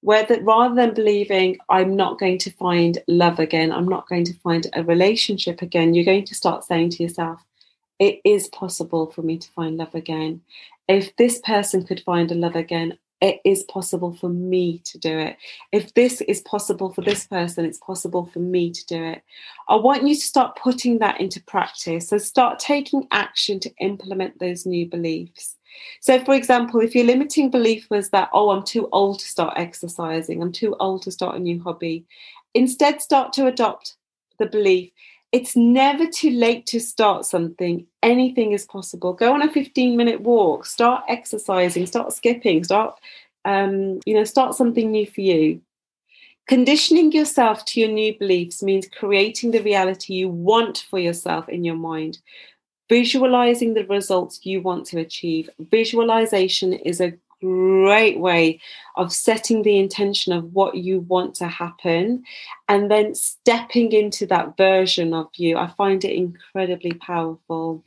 whether 0.00 0.40
rather 0.42 0.74
than 0.74 0.94
believing 0.94 1.58
I'm 1.68 1.96
not 1.96 2.20
going 2.20 2.38
to 2.38 2.50
find 2.52 2.98
love 3.08 3.40
again, 3.40 3.72
I'm 3.72 3.88
not 3.88 4.08
going 4.08 4.24
to 4.24 4.34
find 4.34 4.66
a 4.74 4.84
relationship 4.84 5.60
again, 5.60 5.94
you're 5.94 6.04
going 6.04 6.24
to 6.26 6.34
start 6.34 6.64
saying 6.64 6.90
to 6.90 7.02
yourself, 7.02 7.44
it 7.98 8.20
is 8.24 8.48
possible 8.48 9.10
for 9.10 9.22
me 9.22 9.38
to 9.38 9.50
find 9.50 9.76
love 9.76 9.94
again 9.94 10.40
if 10.88 11.14
this 11.16 11.38
person 11.40 11.84
could 11.84 12.00
find 12.00 12.32
a 12.32 12.34
love 12.34 12.56
again, 12.56 12.98
it 13.20 13.40
is 13.44 13.64
possible 13.64 14.14
for 14.14 14.28
me 14.28 14.78
to 14.84 14.98
do 14.98 15.18
it. 15.18 15.36
If 15.72 15.94
this 15.94 16.20
is 16.22 16.40
possible 16.42 16.92
for 16.92 17.02
this 17.02 17.26
person, 17.26 17.64
it's 17.64 17.78
possible 17.78 18.26
for 18.26 18.38
me 18.38 18.70
to 18.70 18.86
do 18.86 19.02
it. 19.02 19.22
I 19.68 19.74
want 19.74 20.06
you 20.06 20.14
to 20.14 20.20
start 20.20 20.56
putting 20.56 20.98
that 21.00 21.20
into 21.20 21.42
practice. 21.42 22.08
So 22.08 22.18
start 22.18 22.60
taking 22.60 23.08
action 23.10 23.58
to 23.60 23.74
implement 23.80 24.38
those 24.38 24.66
new 24.66 24.86
beliefs. 24.86 25.56
So, 26.00 26.24
for 26.24 26.34
example, 26.34 26.80
if 26.80 26.94
your 26.94 27.04
limiting 27.04 27.50
belief 27.50 27.88
was 27.90 28.10
that, 28.10 28.30
oh, 28.32 28.50
I'm 28.50 28.64
too 28.64 28.88
old 28.92 29.18
to 29.18 29.26
start 29.26 29.54
exercising, 29.56 30.40
I'm 30.40 30.52
too 30.52 30.76
old 30.80 31.02
to 31.02 31.10
start 31.10 31.36
a 31.36 31.40
new 31.40 31.60
hobby, 31.62 32.06
instead 32.54 33.02
start 33.02 33.32
to 33.34 33.46
adopt 33.46 33.96
the 34.38 34.46
belief 34.46 34.90
it's 35.32 35.54
never 35.56 36.06
too 36.06 36.30
late 36.30 36.66
to 36.66 36.80
start 36.80 37.24
something. 37.24 37.86
Anything 38.02 38.52
is 38.52 38.64
possible. 38.64 39.12
Go 39.12 39.34
on 39.34 39.42
a 39.42 39.52
15 39.52 39.96
minute 39.96 40.20
walk, 40.20 40.64
start 40.64 41.04
exercising, 41.08 41.86
start 41.86 42.12
skipping, 42.12 42.64
start, 42.64 42.98
um, 43.44 44.00
you 44.06 44.14
know, 44.14 44.24
start 44.24 44.54
something 44.54 44.90
new 44.90 45.06
for 45.06 45.20
you. 45.20 45.60
Conditioning 46.46 47.12
yourself 47.12 47.64
to 47.66 47.80
your 47.80 47.90
new 47.90 48.16
beliefs 48.18 48.62
means 48.62 48.88
creating 48.88 49.50
the 49.50 49.62
reality 49.62 50.14
you 50.14 50.30
want 50.30 50.86
for 50.88 50.98
yourself 50.98 51.46
in 51.50 51.62
your 51.62 51.76
mind. 51.76 52.18
Visualizing 52.88 53.74
the 53.74 53.84
results 53.84 54.46
you 54.46 54.62
want 54.62 54.86
to 54.86 54.98
achieve. 54.98 55.50
Visualization 55.58 56.72
is 56.72 57.02
a 57.02 57.12
great 57.40 58.18
way 58.18 58.60
of 58.96 59.12
setting 59.12 59.62
the 59.62 59.78
intention 59.78 60.32
of 60.32 60.52
what 60.52 60.76
you 60.76 61.00
want 61.00 61.34
to 61.36 61.46
happen 61.46 62.24
and 62.68 62.90
then 62.90 63.14
stepping 63.14 63.92
into 63.92 64.26
that 64.26 64.56
version 64.56 65.14
of 65.14 65.28
you. 65.34 65.56
I 65.56 65.68
find 65.68 66.04
it 66.04 66.14
incredibly 66.14 66.92
powerful. 66.92 67.84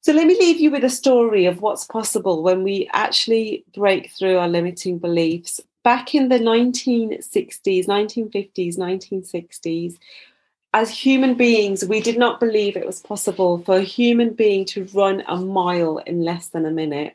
So, 0.00 0.12
let 0.12 0.26
me 0.26 0.38
leave 0.38 0.60
you 0.60 0.70
with 0.70 0.84
a 0.84 0.90
story 0.90 1.46
of 1.46 1.60
what's 1.60 1.84
possible 1.84 2.42
when 2.42 2.62
we 2.62 2.88
actually 2.92 3.64
break 3.74 4.10
through 4.10 4.38
our 4.38 4.48
limiting 4.48 4.98
beliefs. 4.98 5.60
Back 5.84 6.14
in 6.14 6.28
the 6.28 6.38
1960s, 6.38 7.86
1950s, 7.86 8.78
1960s, 8.78 9.96
as 10.74 10.90
human 10.90 11.34
beings, 11.34 11.84
we 11.84 12.00
did 12.00 12.18
not 12.18 12.40
believe 12.40 12.76
it 12.76 12.86
was 12.86 13.00
possible 13.00 13.62
for 13.64 13.76
a 13.76 13.82
human 13.82 14.34
being 14.34 14.64
to 14.66 14.84
run 14.92 15.22
a 15.26 15.36
mile 15.36 15.98
in 15.98 16.22
less 16.22 16.48
than 16.48 16.66
a 16.66 16.70
minute. 16.70 17.14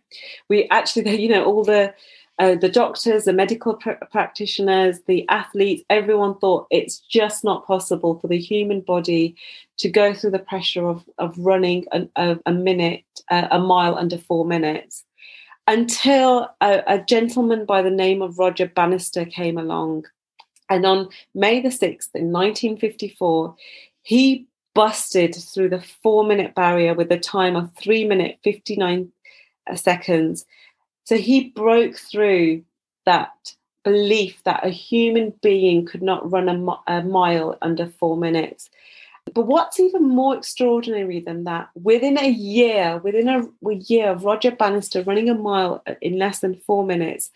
We 0.50 0.68
actually, 0.70 1.22
you 1.22 1.30
know, 1.30 1.46
all 1.46 1.63
the 1.63 1.94
uh, 2.39 2.56
the 2.56 2.70
doctors, 2.70 3.26
the 3.26 3.34
medical 3.34 3.76
pr- 3.76 3.92
practitioners, 4.12 5.02
the 5.06 5.24
athletes, 5.30 5.84
everyone 5.92 6.36
thought 6.39 6.66
it's 6.72 6.98
just 6.98 7.44
not 7.44 7.68
possible 7.68 8.18
for 8.20 8.28
the 8.28 8.39
human 8.39 8.82
body 8.82 9.36
to 9.78 9.88
go 9.88 10.16
through 10.16 10.32
the 10.32 10.39
pressure 10.39 10.88
of, 10.88 11.04
of 11.20 11.38
running 11.38 11.86
a, 11.92 12.08
a, 12.16 12.39
a 12.48 12.52
minute, 12.52 13.04
uh, 13.30 13.48
a 13.52 13.60
mile 13.60 13.96
under 13.96 14.18
four 14.18 14.46
minutes. 14.46 15.06
Until 15.68 16.50
a, 16.60 16.82
a 16.88 17.00
gentleman 17.08 17.66
by 17.66 17.84
the 17.84 17.92
name 17.92 18.24
of 18.24 18.39
Roger 18.39 18.68
Bannister 18.68 19.26
came 19.26 19.60
along 19.60 20.06
and 20.69 20.86
on 20.86 21.10
May 21.34 21.62
the 21.62 21.69
6th 21.69 22.10
in 22.15 22.32
1954, 22.32 23.56
he 24.02 24.47
busted 24.73 25.36
through 25.36 25.69
the 25.69 25.82
four 25.82 26.23
minute 26.23 26.56
barrier 26.56 26.93
with 26.93 27.12
a 27.12 27.19
time 27.19 27.56
of 27.56 27.71
three 27.76 28.06
minute 28.06 28.39
59 28.43 29.12
uh, 29.69 29.76
seconds. 29.76 30.45
So 31.06 31.17
he 31.17 31.49
broke 31.49 31.97
through 31.97 32.63
that 33.06 33.32
belief 33.84 34.41
that 34.43 34.65
a 34.65 34.69
human 34.69 35.34
being 35.41 35.86
could 35.86 36.02
not 36.02 36.32
run 36.32 36.49
a, 36.49 36.91
a 36.91 37.04
mile 37.04 37.58
under 37.62 37.88
four 37.88 38.17
minutes. 38.17 38.69
But 39.34 39.47
what's 39.47 39.80
even 39.80 40.08
more 40.08 40.36
extraordinary 40.36 41.19
than 41.19 41.45
that, 41.45 41.69
within 41.76 42.17
a 42.17 42.30
year, 42.30 42.99
within 43.04 43.30
a, 43.30 43.43
a 43.67 43.73
year 43.76 44.12
of 44.12 44.26
Roger 44.26 44.52
Bannister 44.52 45.02
running 45.04 45.30
a 45.30 45.34
mile 45.34 45.82
uh, 45.88 45.95
in 46.02 46.17
less 46.17 46.39
than 46.39 46.56
four 46.56 46.86
minutes, 46.86 47.32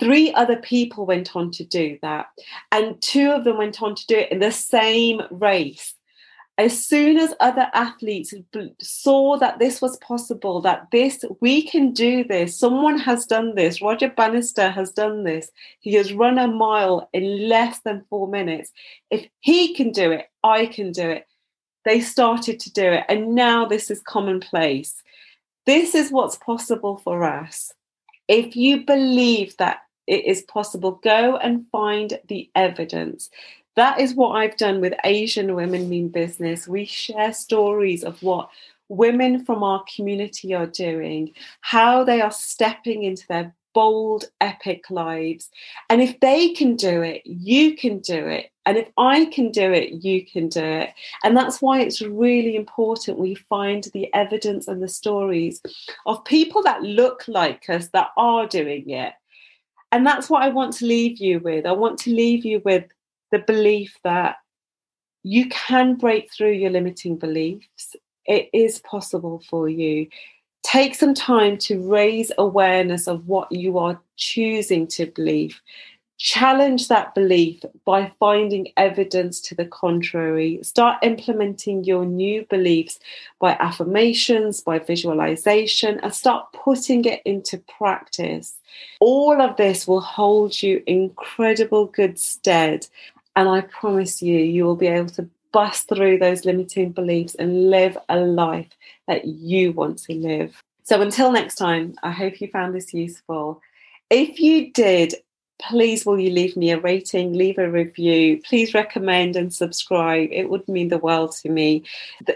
Three 0.00 0.32
other 0.32 0.56
people 0.56 1.06
went 1.06 1.36
on 1.36 1.50
to 1.52 1.64
do 1.64 1.98
that, 2.02 2.26
and 2.72 3.00
two 3.00 3.30
of 3.30 3.44
them 3.44 3.58
went 3.58 3.82
on 3.82 3.94
to 3.94 4.06
do 4.06 4.16
it 4.16 4.32
in 4.32 4.40
the 4.40 4.50
same 4.50 5.22
race. 5.30 5.94
As 6.56 6.86
soon 6.86 7.16
as 7.16 7.34
other 7.40 7.68
athletes 7.74 8.32
saw 8.80 9.36
that 9.38 9.58
this 9.58 9.82
was 9.82 9.96
possible, 9.98 10.60
that 10.60 10.86
this, 10.92 11.24
we 11.40 11.62
can 11.62 11.92
do 11.92 12.22
this, 12.22 12.56
someone 12.56 12.98
has 12.98 13.26
done 13.26 13.56
this, 13.56 13.82
Roger 13.82 14.08
Bannister 14.08 14.70
has 14.70 14.92
done 14.92 15.24
this, 15.24 15.50
he 15.80 15.94
has 15.94 16.12
run 16.12 16.38
a 16.38 16.46
mile 16.46 17.08
in 17.12 17.48
less 17.48 17.80
than 17.80 18.04
four 18.08 18.28
minutes. 18.28 18.70
If 19.10 19.26
he 19.40 19.74
can 19.74 19.90
do 19.90 20.12
it, 20.12 20.26
I 20.44 20.66
can 20.66 20.92
do 20.92 21.10
it. 21.10 21.26
They 21.84 22.00
started 22.00 22.60
to 22.60 22.72
do 22.72 22.84
it, 22.84 23.04
and 23.08 23.34
now 23.34 23.66
this 23.66 23.90
is 23.90 24.00
commonplace. 24.00 24.94
This 25.66 25.94
is 25.94 26.12
what's 26.12 26.36
possible 26.36 26.98
for 26.98 27.24
us. 27.24 27.72
If 28.28 28.56
you 28.56 28.84
believe 28.84 29.56
that 29.58 29.82
it 30.06 30.24
is 30.24 30.42
possible, 30.42 30.92
go 31.02 31.36
and 31.36 31.66
find 31.70 32.18
the 32.28 32.50
evidence. 32.54 33.30
That 33.76 34.00
is 34.00 34.14
what 34.14 34.32
I've 34.32 34.56
done 34.56 34.80
with 34.80 34.94
Asian 35.04 35.54
Women 35.54 35.88
Mean 35.88 36.08
Business. 36.08 36.68
We 36.68 36.84
share 36.84 37.32
stories 37.32 38.04
of 38.04 38.22
what 38.22 38.50
women 38.88 39.44
from 39.44 39.62
our 39.62 39.84
community 39.94 40.54
are 40.54 40.66
doing, 40.66 41.32
how 41.60 42.04
they 42.04 42.20
are 42.20 42.30
stepping 42.30 43.02
into 43.02 43.26
their 43.26 43.54
bold, 43.72 44.26
epic 44.40 44.90
lives. 44.90 45.50
And 45.90 46.00
if 46.00 46.20
they 46.20 46.50
can 46.50 46.76
do 46.76 47.02
it, 47.02 47.22
you 47.24 47.76
can 47.76 47.98
do 47.98 48.26
it. 48.26 48.50
And 48.66 48.78
if 48.78 48.88
I 48.96 49.26
can 49.26 49.50
do 49.50 49.72
it, 49.72 50.04
you 50.04 50.24
can 50.24 50.48
do 50.48 50.64
it. 50.64 50.90
And 51.22 51.36
that's 51.36 51.60
why 51.60 51.80
it's 51.80 52.00
really 52.00 52.56
important 52.56 53.18
we 53.18 53.34
find 53.34 53.84
the 53.92 54.12
evidence 54.14 54.68
and 54.68 54.82
the 54.82 54.88
stories 54.88 55.60
of 56.06 56.24
people 56.24 56.62
that 56.62 56.82
look 56.82 57.24
like 57.28 57.68
us 57.68 57.88
that 57.88 58.08
are 58.16 58.46
doing 58.46 58.88
it. 58.88 59.12
And 59.92 60.06
that's 60.06 60.30
what 60.30 60.42
I 60.42 60.48
want 60.48 60.72
to 60.74 60.86
leave 60.86 61.18
you 61.18 61.40
with. 61.40 61.66
I 61.66 61.72
want 61.72 61.98
to 62.00 62.10
leave 62.10 62.44
you 62.44 62.62
with 62.64 62.84
the 63.30 63.38
belief 63.38 63.96
that 64.02 64.36
you 65.22 65.48
can 65.48 65.94
break 65.96 66.32
through 66.32 66.52
your 66.52 66.70
limiting 66.70 67.16
beliefs. 67.16 67.96
It 68.26 68.48
is 68.52 68.78
possible 68.80 69.42
for 69.48 69.68
you. 69.68 70.08
Take 70.62 70.94
some 70.94 71.14
time 71.14 71.58
to 71.58 71.86
raise 71.86 72.32
awareness 72.38 73.06
of 73.06 73.28
what 73.28 73.52
you 73.52 73.78
are 73.78 74.00
choosing 74.16 74.86
to 74.88 75.06
believe. 75.06 75.60
Challenge 76.16 76.86
that 76.88 77.14
belief 77.14 77.64
by 77.84 78.12
finding 78.20 78.68
evidence 78.76 79.40
to 79.42 79.54
the 79.54 79.64
contrary. 79.64 80.60
Start 80.62 81.02
implementing 81.02 81.82
your 81.82 82.04
new 82.06 82.46
beliefs 82.48 83.00
by 83.40 83.56
affirmations, 83.58 84.60
by 84.60 84.78
visualization, 84.78 85.98
and 86.00 86.14
start 86.14 86.52
putting 86.52 87.04
it 87.04 87.20
into 87.24 87.58
practice. 87.58 88.54
All 89.00 89.40
of 89.40 89.56
this 89.56 89.88
will 89.88 90.00
hold 90.00 90.62
you 90.62 90.82
incredible 90.86 91.86
good 91.86 92.18
stead. 92.18 92.86
And 93.34 93.48
I 93.48 93.62
promise 93.62 94.22
you, 94.22 94.38
you 94.38 94.64
will 94.64 94.76
be 94.76 94.86
able 94.86 95.10
to 95.10 95.28
bust 95.50 95.88
through 95.88 96.18
those 96.18 96.44
limiting 96.44 96.92
beliefs 96.92 97.34
and 97.34 97.70
live 97.70 97.98
a 98.08 98.18
life 98.18 98.70
that 99.08 99.24
you 99.24 99.72
want 99.72 99.98
to 99.98 100.14
live. 100.14 100.62
So 100.84 101.00
until 101.00 101.32
next 101.32 101.56
time, 101.56 101.96
I 102.02 102.10
hope 102.10 102.40
you 102.40 102.48
found 102.48 102.74
this 102.74 102.94
useful. 102.94 103.60
If 104.10 104.38
you 104.38 104.72
did, 104.72 105.14
please 105.60 106.04
will 106.04 106.18
you 106.18 106.30
leave 106.30 106.56
me 106.56 106.70
a 106.70 106.80
rating, 106.80 107.32
leave 107.32 107.58
a 107.58 107.70
review, 107.70 108.40
please 108.42 108.74
recommend 108.74 109.36
and 109.36 109.54
subscribe. 109.54 110.28
It 110.32 110.50
would 110.50 110.66
mean 110.68 110.88
the 110.88 110.98
world 110.98 111.32
to 111.42 111.48
me. 111.48 111.84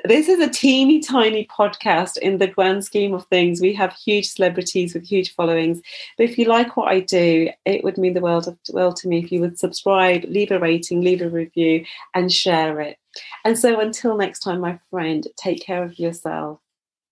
This 0.04 0.28
is 0.28 0.38
a 0.40 0.48
teeny 0.48 1.00
tiny 1.00 1.46
podcast 1.46 2.16
in 2.18 2.38
the 2.38 2.46
grand 2.46 2.84
scheme 2.84 3.14
of 3.14 3.26
things. 3.26 3.60
We 3.60 3.74
have 3.74 3.92
huge 3.94 4.28
celebrities 4.28 4.94
with 4.94 5.04
huge 5.04 5.34
followings. 5.34 5.80
But 6.16 6.28
if 6.28 6.38
you 6.38 6.46
like 6.46 6.76
what 6.76 6.88
I 6.88 7.00
do, 7.00 7.50
it 7.64 7.84
would 7.84 7.98
mean 7.98 8.14
the 8.14 8.20
world 8.20 8.48
of 8.48 8.56
world 8.72 8.96
to 8.96 9.08
me 9.08 9.18
if 9.18 9.32
you 9.32 9.40
would 9.40 9.58
subscribe, 9.58 10.24
leave 10.24 10.50
a 10.50 10.58
rating, 10.58 11.00
leave 11.00 11.22
a 11.22 11.28
review, 11.28 11.84
and 12.14 12.32
share 12.32 12.80
it. 12.80 12.98
And 13.44 13.58
so 13.58 13.80
until 13.80 14.16
next 14.16 14.40
time, 14.40 14.60
my 14.60 14.78
friend, 14.90 15.26
take 15.36 15.64
care 15.64 15.82
of 15.82 15.98
yourself. 15.98 16.60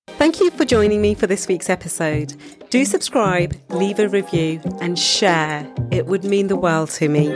Thank 0.08 0.40
you 0.40 0.50
for 0.50 0.64
joining 0.64 1.02
me 1.02 1.14
for 1.14 1.26
this 1.26 1.46
week's 1.48 1.68
episode. 1.68 2.34
Do 2.70 2.84
subscribe, 2.84 3.54
leave 3.70 3.98
a 3.98 4.08
review, 4.08 4.60
and 4.80 4.98
share. 4.98 5.70
It 5.90 6.06
would 6.06 6.24
mean 6.24 6.46
the 6.46 6.56
world 6.56 6.90
to 6.90 7.08
me. 7.08 7.26